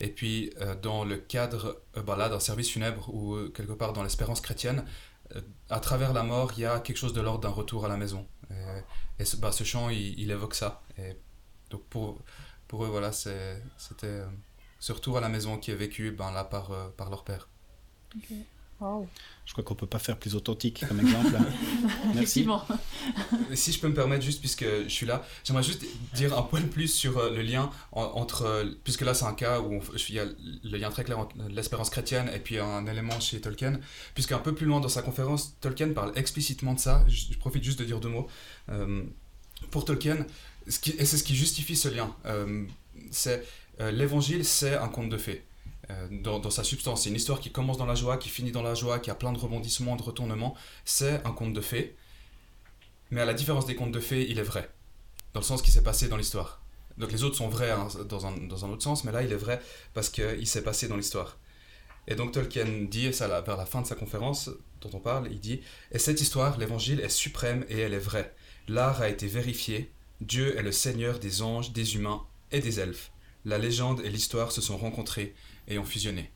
[0.00, 3.92] Et puis, euh, dans le cadre euh, là, d'un service funèbre ou euh, quelque part
[3.92, 4.84] dans l'espérance chrétienne,
[5.34, 7.88] euh, à travers la mort, il y a quelque chose de l'ordre d'un retour à
[7.88, 8.26] la maison.
[8.50, 10.82] Et, et ce, bah, chant, il, évoque ça.
[11.70, 12.18] Donc, pour,
[12.68, 14.22] pour eux, voilà, c'était
[14.78, 17.48] ce retour à la maison qui est vécu ben, là par, par leur père.
[18.16, 18.44] Okay.
[18.80, 19.08] Wow.
[19.46, 21.34] Je crois qu'on peut pas faire plus authentique comme exemple.
[22.14, 22.46] Merci.
[23.54, 26.66] si je peux me permettre, juste puisque je suis là, j'aimerais juste dire un poil
[26.66, 30.14] plus sur euh, le lien en, entre, euh, puisque là c'est un cas où il
[30.14, 33.80] y a le lien très clair entre l'espérance chrétienne et puis un élément chez Tolkien,
[34.14, 37.02] puisque un peu plus loin dans sa conférence, Tolkien parle explicitement de ça.
[37.08, 38.26] Je, je profite juste de dire deux mots.
[38.68, 39.04] Euh,
[39.70, 40.18] pour Tolkien,
[40.66, 42.64] et c'est ce qui justifie ce lien, euh,
[43.10, 43.46] c'est
[43.80, 45.44] euh, l'évangile, c'est un conte de fées.
[45.90, 47.04] Euh, dans, sa substance.
[47.04, 49.14] C'est une histoire qui commence dans la joie, qui finit dans la joie, qui a
[49.14, 50.56] plein de rebondissements, de retournements.
[50.84, 51.94] C'est un conte de fées.
[53.12, 54.68] Mais à la différence des contes de fées, il est vrai.
[55.32, 56.60] Dans le sens qui s'est passé dans l'histoire.
[56.98, 59.30] Donc les autres sont vrais hein, dans, un, dans, un, autre sens, mais là il
[59.30, 59.60] est vrai
[59.94, 61.38] parce qu'il s'est passé dans l'histoire.
[62.08, 64.50] Et donc Tolkien dit, ça là, vers la fin de sa conférence
[64.80, 65.60] dont on parle, il dit
[65.92, 68.34] Et cette histoire, l'évangile est suprême et elle est vraie.
[68.66, 69.92] L'art a été vérifié.
[70.20, 73.10] Dieu est le Seigneur des anges, des humains et des elfes.
[73.44, 75.34] La légende et l'histoire se sont rencontrées
[75.68, 76.30] et ont fusionné.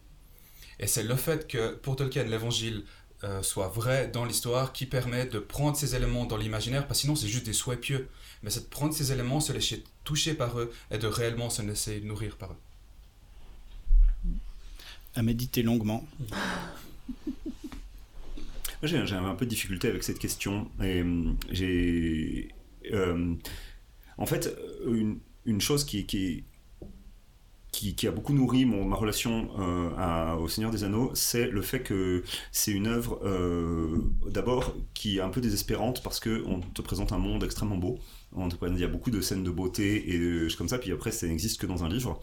[0.79, 2.85] Et c'est le fait que pour Tolkien l'évangile
[3.23, 7.03] euh, soit vrai dans l'histoire qui permet de prendre ces éléments dans l'imaginaire, parce que
[7.03, 8.09] sinon c'est juste des souhaits pieux.
[8.43, 11.61] Mais c'est de prendre ces éléments, se laisser toucher par eux et de réellement se
[11.61, 12.57] laisser nourrir par eux.
[15.15, 16.07] À méditer longuement.
[18.83, 20.71] J'ai un peu de difficulté avec cette question.
[20.83, 21.05] Et
[21.51, 22.55] j'ai.
[22.93, 23.35] Euh,
[24.21, 24.57] en fait,
[24.87, 26.45] une, une chose qui,
[28.07, 32.71] a beaucoup nourri ma relation euh, au Seigneur des Anneaux, c'est le fait que c'est
[32.71, 37.19] une œuvre euh, d'abord qui est un peu désespérante parce que on te présente un
[37.19, 37.99] monde extrêmement beau.
[38.33, 40.93] Présente, il y a beaucoup de scènes de beauté et de choses comme ça, puis
[40.93, 42.21] après ça n'existe que dans un livre.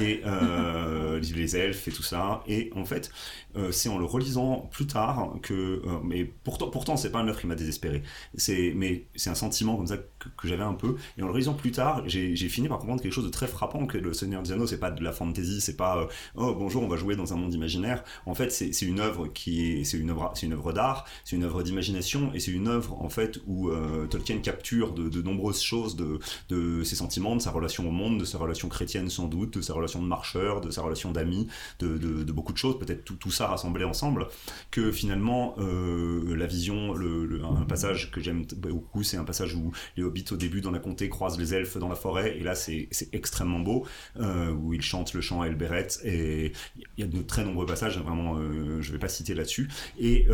[0.00, 2.42] Et euh, les elfes et tout ça.
[2.46, 3.10] Et en fait,
[3.56, 7.28] euh, c'est en le relisant plus tard que, euh, mais pourtant, pourtant c'est pas un
[7.28, 8.02] œuvre qui m'a désespéré.
[8.34, 10.96] C'est, mais c'est un sentiment comme ça que, que j'avais un peu.
[11.18, 13.86] Et en le relisant plus tard, j'ai fini par comprendre quelque chose de très frappant
[13.86, 16.82] que le Seigneur des Anneaux, c'est pas de la fantasy, c'est pas euh, oh bonjour,
[16.82, 18.04] on va jouer dans un monde imaginaire.
[18.24, 21.36] En fait, c'est une œuvre qui est, c'est une œuvre, c'est une œuvre d'art, c'est
[21.36, 23.70] une œuvre d'imagination et c'est une œuvre en fait où
[24.08, 28.24] Tolkien capture de, de, nombreuses choses de, ses sentiments, de sa relation au monde, de
[28.24, 31.48] sa relation chrétienne sans doute, de sa relation de marcheur, de sa relation d'amis,
[31.80, 34.28] de, beaucoup de choses, peut-être tout, tout ça rassemblé ensemble,
[34.70, 39.72] que finalement euh, la vision, le, un passage que j'aime beaucoup, c'est un passage où
[39.96, 42.54] les hobbits au début dans la comté croisent les elfes dans la forêt et là
[42.54, 43.86] c'est extrêmement beau,
[44.20, 47.98] euh, où ils chantent le chant Elberet et il y a de très nombreux passages,
[47.98, 49.68] vraiment euh, je vais pas citer là-dessus,
[49.98, 50.26] et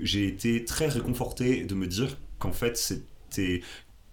[0.00, 2.76] j'ai été très réconforté de me dire qu'en fait
[3.34, 3.62] c'était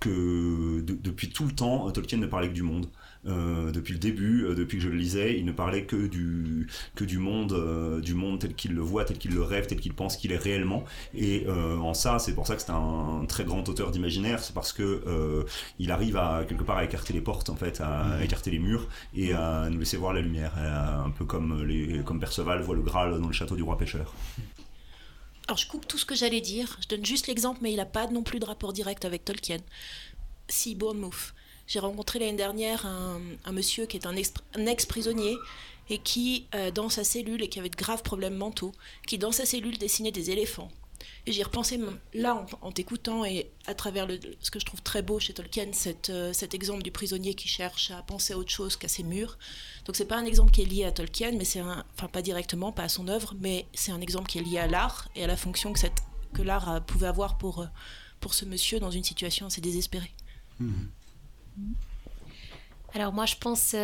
[0.02, 2.88] que depuis tout le temps, Tolkien ne parlait que du monde.
[3.28, 6.68] Euh, depuis le début, euh, depuis que je le lisais, il ne parlait que du,
[6.95, 9.80] que du monde, euh, du monde tel qu'il le voit, tel qu'il le rêve, tel
[9.80, 10.84] qu'il pense qu'il est réellement.
[11.14, 14.74] Et en ça, c'est pour ça que c'est un, très grand auteur d'imaginaire, c'est parce
[14.74, 15.45] que
[15.80, 18.24] il arrive à quelque part à écarter les portes, en fait, à, mmh.
[18.24, 22.20] écarter les murs et à nous laisser voir la lumière, un peu comme les, comme
[22.20, 24.14] Perceval voit le Graal dans le château du roi pêcheur.
[25.48, 27.86] Alors je coupe tout ce que j'allais dire, je donne juste l'exemple, mais il n'a
[27.86, 29.60] pas non plus de rapport direct avec Tolkien.
[30.48, 31.34] Si Bournemouth.
[31.68, 35.38] J'ai rencontré l'année dernière un, monsieur qui est un, ex-prisonnier
[35.89, 38.74] et qui, euh, dans sa cellule, et qui avait de graves problèmes mentaux,
[39.08, 40.70] qui, dans sa cellule, dessinait des éléphants.
[41.26, 41.80] Et j'y repensé
[42.14, 44.08] là en, t'écoutant et à travers
[44.39, 45.70] ce que je trouve très beau chez Tolkien,
[46.10, 49.38] euh, cet exemple du prisonnier qui cherche à penser à autre chose qu'à ses murs.
[49.86, 52.72] Donc c'est pas un exemple qui est lié à Tolkien, mais c'est enfin pas directement,
[52.72, 55.28] pas à son œuvre, mais c'est un exemple qui est lié à l'art et à
[55.28, 55.80] la fonction que,
[56.34, 57.68] que l'art euh, pouvait avoir pour, euh,
[58.20, 60.12] pour ce monsieur dans une situation assez désespérée.
[60.60, 60.74] Mmh.
[62.93, 63.76] Alors moi je pense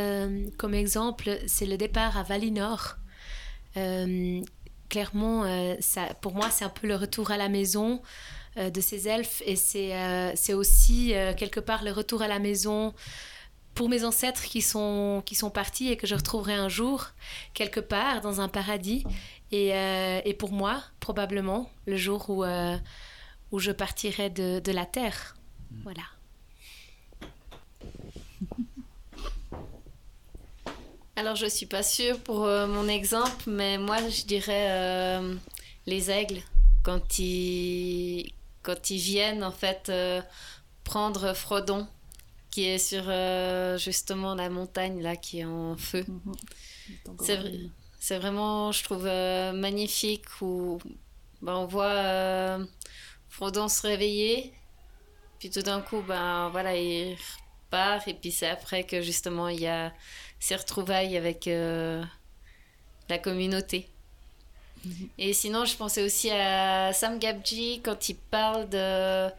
[0.58, 2.98] comme exemple, c'est le départ à Valinor
[4.90, 8.02] clairement, euh, ça, pour moi, c'est un peu le retour à la maison
[8.58, 12.40] euh, de ces elfes et c'est euh, c'est aussi quelque part le retour à la
[12.40, 12.94] maison
[13.76, 17.10] pour mes ancêtres qui sont, qui sont partis et que je retrouverai un jour
[17.54, 19.06] quelque part dans un paradis
[19.52, 19.70] et,
[20.26, 22.44] et pour moi, probablement, le jour où,
[23.52, 25.36] où je partirai de, de la terre.
[25.84, 26.02] Voilà.
[31.18, 35.34] Alors, je suis pas sûre pour euh, mon exemple, mais moi, je dirais euh,
[35.88, 36.44] les aigles.
[36.84, 40.22] Quand ils, quand ils viennent, en fait, euh,
[40.84, 41.88] prendre Frodon,
[42.52, 43.06] qui est sur
[43.80, 46.06] justement la montagne, là, qui est en feu.
[46.08, 46.36] Mhm.
[48.00, 50.78] C'est vraiment, je trouve, magnifique, où
[51.42, 52.60] ben, on voit
[53.28, 54.54] Frodon se réveiller,
[55.40, 57.18] puis tout d'un coup, ben, voilà, il
[57.66, 59.92] repart, et puis c'est après que, justement, il y a
[60.40, 62.04] ses retrouvailles avec euh,
[63.10, 63.88] la communauté.
[64.86, 65.10] Mhm.
[65.18, 69.30] Et sinon, je pensais aussi à Sam Gabji quand il parle de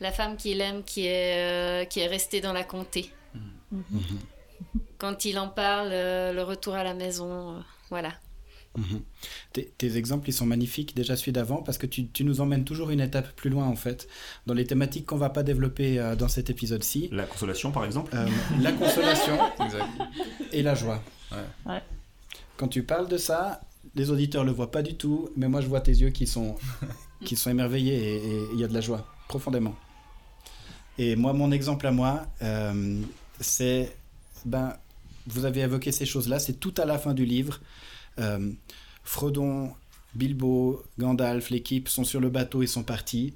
[0.00, 3.10] la femme qu'il aime qui est, euh, qui est restée dans la comté.
[3.34, 3.82] Mhm.
[3.90, 4.18] Mhm.
[4.98, 8.12] Quand il en parle, euh, le retour à la maison, voilà.
[9.52, 12.90] Tes, exemples, ils sont magnifiques, déjà celui d'avant, parce que tu, tu, nous emmènes toujours
[12.90, 14.08] une étape plus loin, en fait,
[14.46, 17.08] dans les thématiques qu'on va pas développer dans cet épisode-ci.
[17.12, 18.16] La consolation, par exemple
[18.60, 19.38] La consolation
[20.52, 21.02] et la joie.
[22.56, 23.60] Quand tu parles de ça,
[23.94, 26.56] les auditeurs le voient pas du tout, mais moi je vois tes yeux qui sont,
[27.24, 29.74] qui sont émerveillés et il y a de la joie, profondément.
[30.98, 33.00] Et moi, mon exemple à moi, euh,
[33.40, 33.96] c'est,
[34.44, 34.74] ben,
[35.26, 37.60] vous avez évoqué ces choses-là, c'est tout à la fin du livre.
[38.18, 38.52] Euh,
[39.04, 39.72] Frodon,
[40.14, 43.34] Bilbo, Gandalf, l'équipe sont sur le bateau, ils sont partis.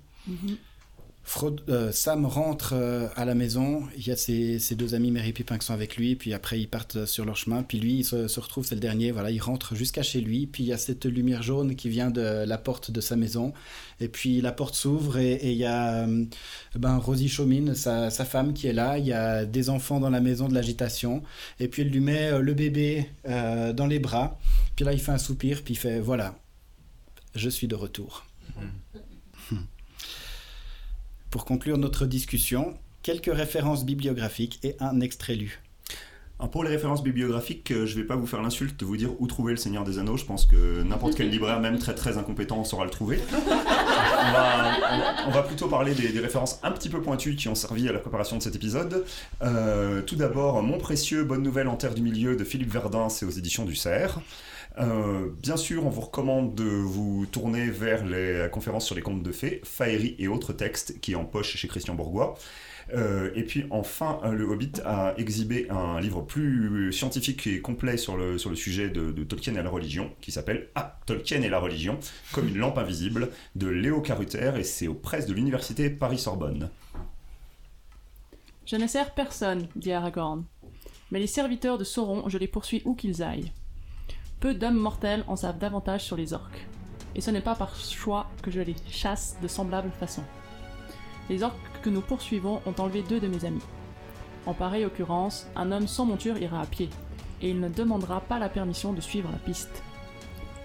[1.68, 5.58] Euh, Sam rentre euh, à la maison, il y a ses, deux amis Mary Pipin
[5.58, 8.40] qui sont avec lui, puis après ils partent sur leur chemin, puis lui il se,
[8.40, 11.04] retrouve, c'est le dernier, voilà, il rentre jusqu'à chez lui, puis il y a cette
[11.04, 13.52] lumière jaune qui vient de la porte de sa maison,
[14.00, 16.24] et puis la porte s'ouvre et, il y a euh,
[16.76, 20.20] ben, Rosie Chaumine, sa, femme qui est là, il y a des enfants dans la
[20.20, 21.22] maison de l'agitation,
[21.60, 24.38] et puis elle lui met le bébé dans les bras,
[24.74, 26.38] puis là il fait un soupir, puis il fait voilà,
[27.34, 28.24] je suis de retour.
[28.56, 28.98] Mmh.
[31.36, 32.72] Pour conclure notre discussion,
[33.02, 35.60] quelques références bibliographiques et un extrait lu.
[36.50, 39.10] pour les références bibliographiques, euh, je ne vais pas vous faire l'insulte de vous dire
[39.18, 40.16] où trouver le Seigneur des Anneaux.
[40.16, 43.18] Je pense que n'importe quel libraire, même très très incompétent, saura le trouver.
[45.26, 47.98] On va, plutôt parler des, références un petit peu pointues qui ont servi à la
[47.98, 49.04] préparation de cet épisode.
[49.42, 53.26] Euh, tout d'abord, Mon précieux, Bonne nouvelle en terre du milieu de Philippe Verdun, c'est
[53.26, 54.20] aux éditions du Cerf.
[54.78, 59.22] Euh, bien sûr, on vous recommande de vous tourner vers les conférences sur les contes
[59.22, 62.34] de fées, Faerie et autres textes qui est en poche chez Christian Bourgois.
[62.94, 67.96] Euh, et puis enfin, euh, le Hobbit a exhibé un livre plus scientifique et complet
[67.96, 71.98] sur le, sujet de, Tolkien et la religion, qui s'appelle Ah, Tolkien et la religion,
[72.32, 76.70] comme une lampe invisible, de Léo Caruter, et c'est aux presses de l'université Paris-Sorbonne.
[78.66, 80.44] Je ne sers personne, dit Aragorn.
[81.10, 83.52] Mais les serviteurs de Sauron, je les poursuis où qu'ils aillent.
[84.38, 86.66] Peu d'hommes mortels en savent davantage sur les orques.
[87.14, 90.22] Et ce n'est pas par choix que je les chasse de semblable façon.
[91.30, 93.64] Les orques que nous poursuivons ont enlevé deux de mes amis.
[94.44, 96.90] En pareille occurrence, un homme sans monture ira à pied,
[97.40, 99.82] et il ne demandera pas la permission de suivre la piste.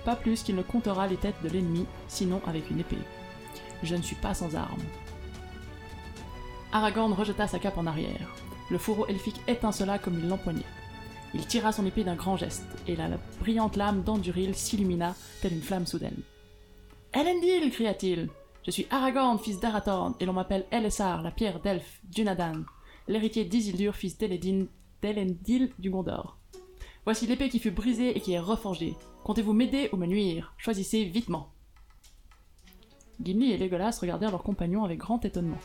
[0.04, 2.98] Pas plus qu'il ne comptera les têtes de l'ennemi, sinon avec une épée.
[3.84, 4.84] Je ne suis pas sans armes.
[6.74, 8.36] Aragorn rejeta sa cape en arrière.
[8.70, 10.66] Le fourreau elfique étincela comme il l'empoignait.
[11.34, 15.54] Il tira son épée d'un grand geste, et la, la brillante lame d'Anduril s'illumina telle
[15.54, 16.22] une flamme soudaine.
[17.14, 18.30] Elendil cria-t-il
[18.66, 22.64] Je suis Aragorn, fils d'Arathorn, et l'on m'appelle Elessar, la pierre d'Elfe, Dunadan,
[23.08, 26.38] l'héritier d'Isildur, fils d'Elendil du Gondor.
[27.06, 28.96] Voici l'épée qui fut brisée et qui est reforgée.
[29.24, 30.54] Comptez-vous m'aider ou me nuire?
[30.58, 31.50] Choisissez vitement.
[33.20, 35.60] Gimli et Legolas regardèrent leurs compagnons avec grand étonnement,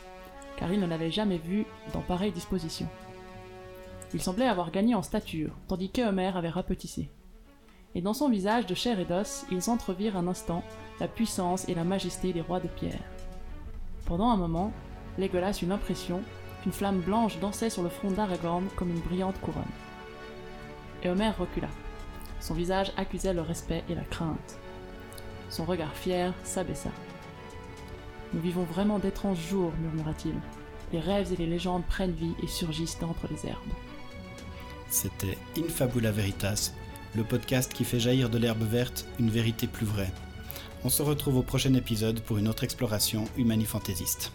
[0.57, 2.87] car ils ne l'avaient jamais vu dans pareille disposition.
[4.13, 7.09] Il semblait avoir gagné en stature, tandis qu'Eomer avait rapetissé.
[7.95, 10.63] Et dans son visage de chair et d'os, ils entrevirent un instant
[10.99, 13.03] la puissance et la majesté des rois de pierre.
[14.05, 14.71] Pendant un moment,
[15.17, 16.21] Legolas eut l'impression
[16.61, 19.63] qu'une flamme blanche dansait sur le front d'Aragorn comme une brillante couronne.
[21.03, 21.67] Eomer recula.
[22.39, 24.57] Son visage accusait le respect et la crainte.
[25.49, 26.91] Son regard fier s'abaissa.
[28.33, 30.35] Nous vivons vraiment d'étranges jours, murmura-t-il.
[30.91, 33.86] Les rêves et les légendes prennent vie et surgissent d'entre les herbes.
[34.89, 36.71] C'était Infabula Veritas,
[37.15, 40.11] le podcast qui fait jaillir de l'herbe verte une vérité plus vraie.
[40.83, 44.31] On se retrouve au prochain épisode pour une autre exploration humanifantaisiste.